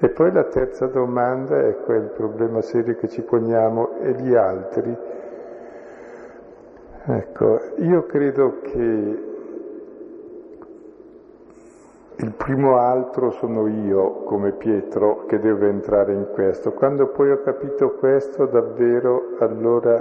[0.00, 5.20] E poi la terza domanda è quel problema serio che ci poniamo, e gli altri?
[7.04, 8.78] Ecco, io credo che
[12.14, 16.70] il primo altro sono io, come Pietro, che devo entrare in questo.
[16.70, 20.00] Quando poi ho capito questo, davvero, allora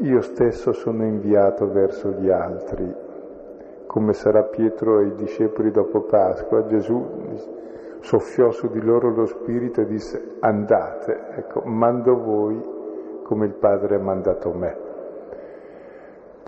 [0.00, 2.94] io stesso sono inviato verso gli altri,
[3.86, 6.66] come sarà Pietro e i discepoli dopo Pasqua.
[6.66, 7.02] Gesù
[8.00, 12.62] soffiò su di loro lo Spirito e disse andate, ecco, mando voi
[13.22, 14.89] come il Padre ha mandato me.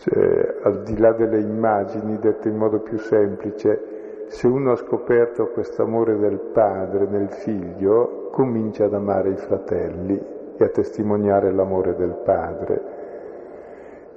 [0.02, 5.50] Cioè, al di là delle immagini, dette in modo più semplice, se uno ha scoperto
[5.50, 10.20] questo amore del padre nel figlio, comincia ad amare i fratelli
[10.56, 12.82] e a testimoniare l'amore del padre.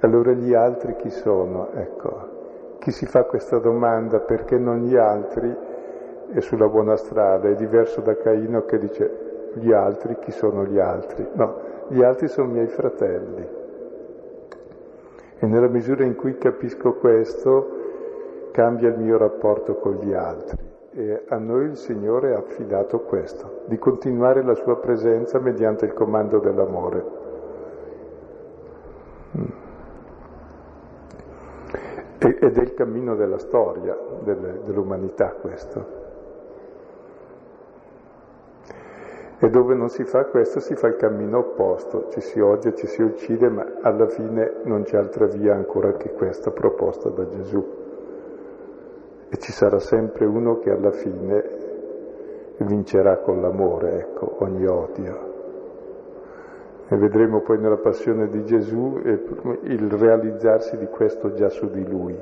[0.00, 1.68] Allora gli altri chi sono?
[1.72, 5.54] Ecco, chi si fa questa domanda perché non gli altri
[6.32, 10.80] è sulla buona strada, è diverso da Caino che dice gli altri, chi sono gli
[10.80, 11.28] altri?
[11.34, 11.60] No,
[11.90, 13.65] gli altri sono miei fratelli.
[15.38, 20.56] E nella misura in cui capisco questo, cambia il mio rapporto con gli altri.
[20.92, 25.92] E a noi il Signore ha affidato questo, di continuare la sua presenza mediante il
[25.92, 27.04] comando dell'amore.
[29.36, 29.44] Mm.
[32.18, 36.05] Ed è il cammino della storia dell'umanità questo.
[39.38, 42.86] E dove non si fa questo si fa il cammino opposto, ci si odia, ci
[42.86, 47.62] si uccide, ma alla fine non c'è altra via ancora che questa proposta da Gesù.
[49.28, 51.44] E ci sarà sempre uno che alla fine
[52.58, 55.34] vincerà con l'amore, ecco, ogni odio.
[56.88, 62.16] E vedremo poi nella passione di Gesù il realizzarsi di questo già su di lui.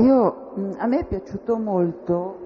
[0.00, 2.36] Io, a me è piaciuto molto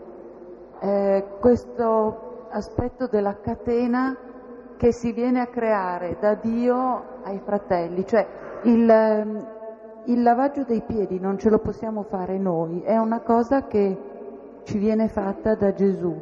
[0.80, 4.16] eh, questo aspetto della catena
[4.76, 8.26] che si viene a creare da Dio ai fratelli, cioè
[8.62, 9.46] il, ehm,
[10.06, 13.98] il lavaggio dei piedi non ce lo possiamo fare noi, è una cosa che
[14.64, 16.12] ci viene fatta da Gesù.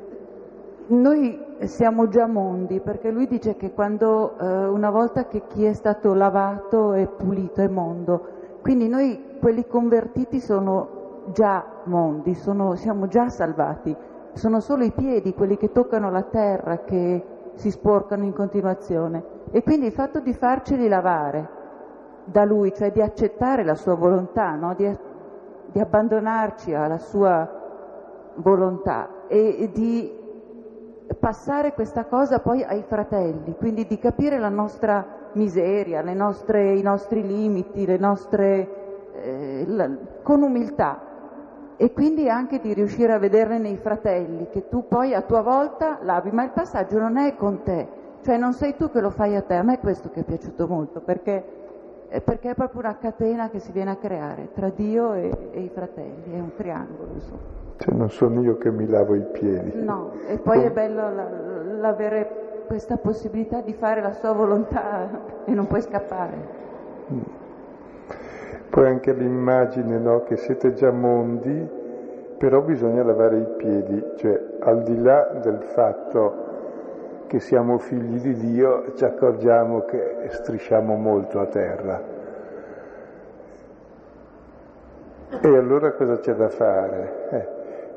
[0.89, 5.73] Noi siamo già mondi perché lui dice che quando eh, una volta che chi è
[5.73, 11.01] stato lavato è pulito è mondo, quindi noi quelli convertiti sono
[11.33, 13.95] già mondi, sono, siamo già salvati,
[14.33, 19.41] sono solo i piedi, quelli che toccano la terra, che si sporcano in continuazione.
[19.51, 21.61] E quindi il fatto di farceli lavare
[22.25, 24.75] da Lui, cioè di accettare la sua volontà, no?
[24.75, 24.91] di,
[25.67, 27.61] di, abbandonarci alla sua
[28.37, 30.21] volontà e, di
[31.19, 37.27] passare questa cosa poi ai fratelli, quindi di capire la nostra miseria, nostre, i nostri
[37.27, 39.91] limiti, le nostre, eh, la,
[40.23, 41.11] con umiltà
[41.77, 45.99] e quindi anche di riuscire a vederle nei fratelli, che tu poi a tua volta
[46.03, 47.89] lavi, ma il passaggio non è con te,
[48.23, 50.25] cioè non sei tu che lo fai a te, a me è questo che è
[50.25, 51.61] piaciuto molto, perché
[52.21, 55.71] perché è proprio una catena che si viene a creare tra Dio e, e i
[55.73, 57.13] fratelli, è un triangolo.
[57.15, 57.41] Insomma.
[57.79, 59.83] Cioè non sono io che mi lavo i piedi.
[59.83, 60.67] No, e poi Come...
[60.67, 65.09] è bello l'avere questa possibilità di fare la sua volontà
[65.45, 66.61] e non puoi scappare.
[67.13, 67.21] Mm.
[68.73, 71.69] Poi anche l'immagine no, che siete già mondi,
[72.39, 78.33] però bisogna lavare i piedi, cioè al di là del fatto che siamo figli di
[78.33, 82.03] Dio ci accorgiamo che strisciamo molto a terra.
[85.39, 87.29] E allora cosa c'è da fare?
[87.29, 87.49] Eh,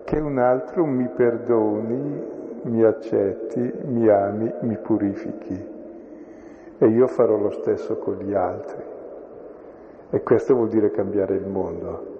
[0.03, 2.23] che un altro mi perdoni,
[2.63, 5.67] mi accetti, mi ami, mi purifichi.
[6.77, 8.94] E io farò lo stesso con gli altri.
[10.15, 12.13] E questo vuol dire cambiare il mondo.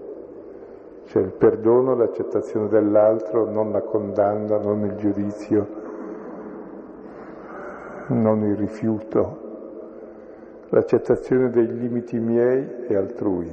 [1.06, 5.68] Cioè il perdono, l'accettazione dell'altro, non la condanna, non il giudizio,
[8.08, 9.38] non il rifiuto,
[10.68, 13.50] l'accettazione dei limiti miei e altrui,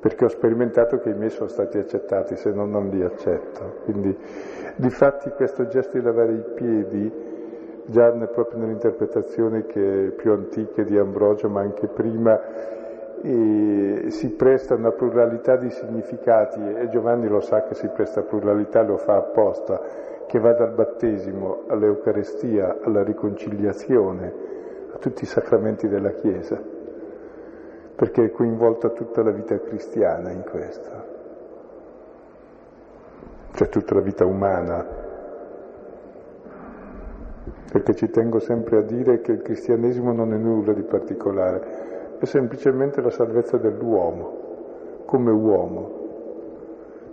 [0.00, 3.76] perché ho sperimentato che i miei sono stati accettati, se no non li accetto.
[3.84, 4.14] Quindi,
[4.76, 7.10] difatti, questo gesto di lavare i piedi,
[7.86, 12.38] già proprio nell'interpretazione che è più antica di Ambrogio, ma anche prima,
[13.26, 18.82] e si presta una pluralità di significati e Giovanni lo sa che si presta pluralità,
[18.82, 19.80] lo fa apposta,
[20.26, 24.32] che va dal battesimo all'Eucarestia, alla riconciliazione,
[24.92, 26.60] a tutti i sacramenti della Chiesa,
[27.96, 30.90] perché è coinvolta tutta la vita cristiana in questo,
[33.54, 35.02] cioè tutta la vita umana.
[37.72, 41.93] Perché ci tengo sempre a dire che il cristianesimo non è nulla di particolare,
[42.24, 45.90] è semplicemente la salvezza dell'uomo, come uomo,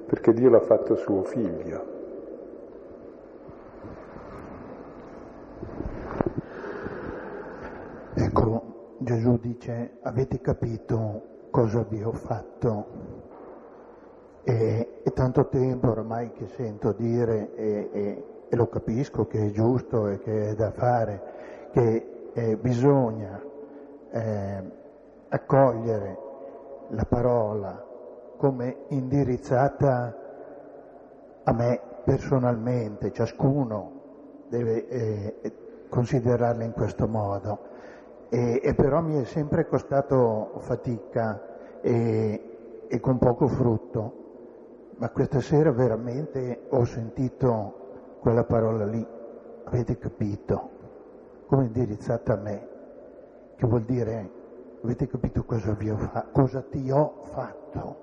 [0.08, 2.00] perché Dio l'ha fatto suo figlio.
[8.14, 12.86] Ecco, Gesù dice, avete capito cosa vi ho fatto?
[14.44, 19.52] E, è tanto tempo ormai che sento dire, e, e, e, lo capisco che è
[19.52, 23.42] giusto e che è da fare, che eh, bisogna
[24.12, 24.80] eh,
[25.34, 26.18] accogliere
[26.90, 27.86] la parola
[28.36, 30.16] come indirizzata
[31.44, 34.00] a me personalmente, ciascuno
[34.50, 35.54] deve eh,
[35.88, 37.70] considerarla in questo modo.
[38.30, 44.14] E, e però mi è sempre costato fatica e, e con poco frutto,
[44.98, 49.06] ma questa sera veramente ho sentito quella parola lì,
[49.64, 50.70] avete capito,
[51.46, 52.68] come indirizzata a me,
[53.56, 54.40] che vuol dire
[54.84, 57.96] avete capito cosa, vi ho fa- cosa ti ho fatto,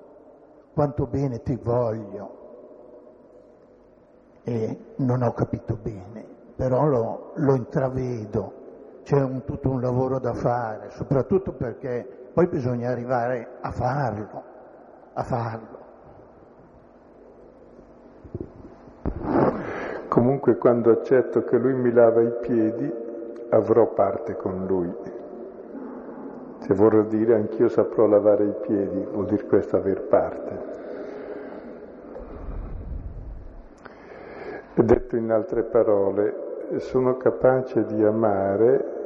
[0.73, 2.37] quanto bene ti voglio.
[4.45, 6.25] E non ho capito bene,
[6.57, 8.53] però lo, lo intravedo
[9.03, 14.43] c'è un, tutto un lavoro da fare, soprattutto perché poi bisogna arrivare a farlo,
[15.13, 15.79] a farlo.
[20.09, 22.93] comunque quando accetto che lui mi lava i piedi
[23.51, 24.93] avrò parte con lui.
[26.61, 30.77] Se vorrà dire anch'io saprò lavare i piedi, vuol dire questo aver parte.
[34.75, 38.97] Detto in altre parole, sono capace di amare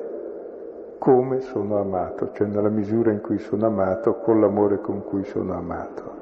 [0.99, 5.55] come sono amato, cioè nella misura in cui sono amato, con l'amore con cui sono
[5.55, 6.21] amato.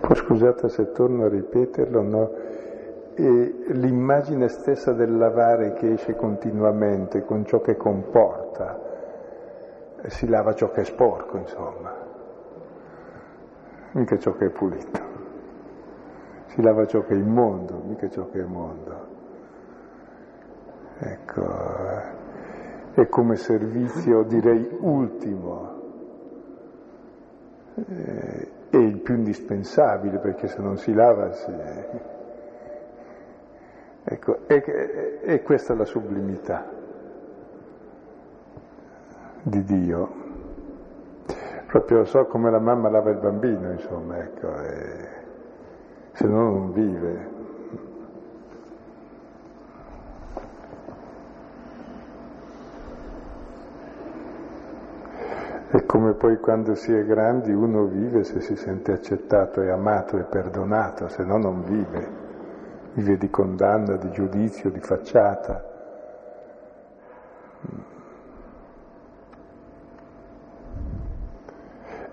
[0.00, 2.30] Poi scusate se torno a ripeterlo, no?
[3.14, 8.80] E l'immagine stessa del lavare che esce continuamente con ciò che comporta,
[10.06, 11.94] si lava ciò che è sporco, insomma,
[13.92, 15.10] mica ciò che è pulito.
[16.46, 19.10] Si lava ciò che è immondo, mica ciò che è mondo.
[20.98, 21.42] Ecco,
[22.94, 25.80] è come servizio, direi, ultimo.
[27.74, 31.52] Eh, è il più indispensabile perché se non si lava si
[34.04, 36.66] Ecco, e, e questa è la sublimità
[39.42, 40.20] di Dio.
[41.66, 45.08] Proprio so come la mamma lava il bambino, insomma, ecco, e,
[46.12, 47.31] se no non vive.
[55.74, 60.18] E come poi quando si è grandi uno vive se si sente accettato e amato
[60.18, 62.22] e perdonato, se no non vive
[62.94, 65.70] vive di condanna, di giudizio, di facciata.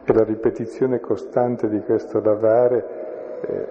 [0.04, 2.98] E la ripetizione costante di questo lavare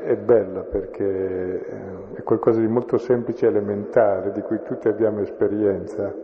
[0.02, 5.20] è bella perché eh, è qualcosa di molto semplice e elementare, di cui tutti abbiamo
[5.20, 6.14] esperienza.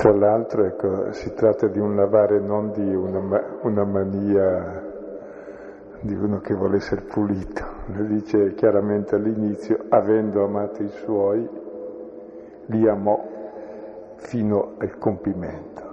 [0.00, 4.82] Tra l'altro ecco, si tratta di un lavare non di una, una mania
[6.00, 11.46] di uno che vuole essere pulito, lo dice chiaramente all'inizio, avendo amato i suoi,
[12.64, 13.22] li amò
[14.16, 15.89] fino al compimento.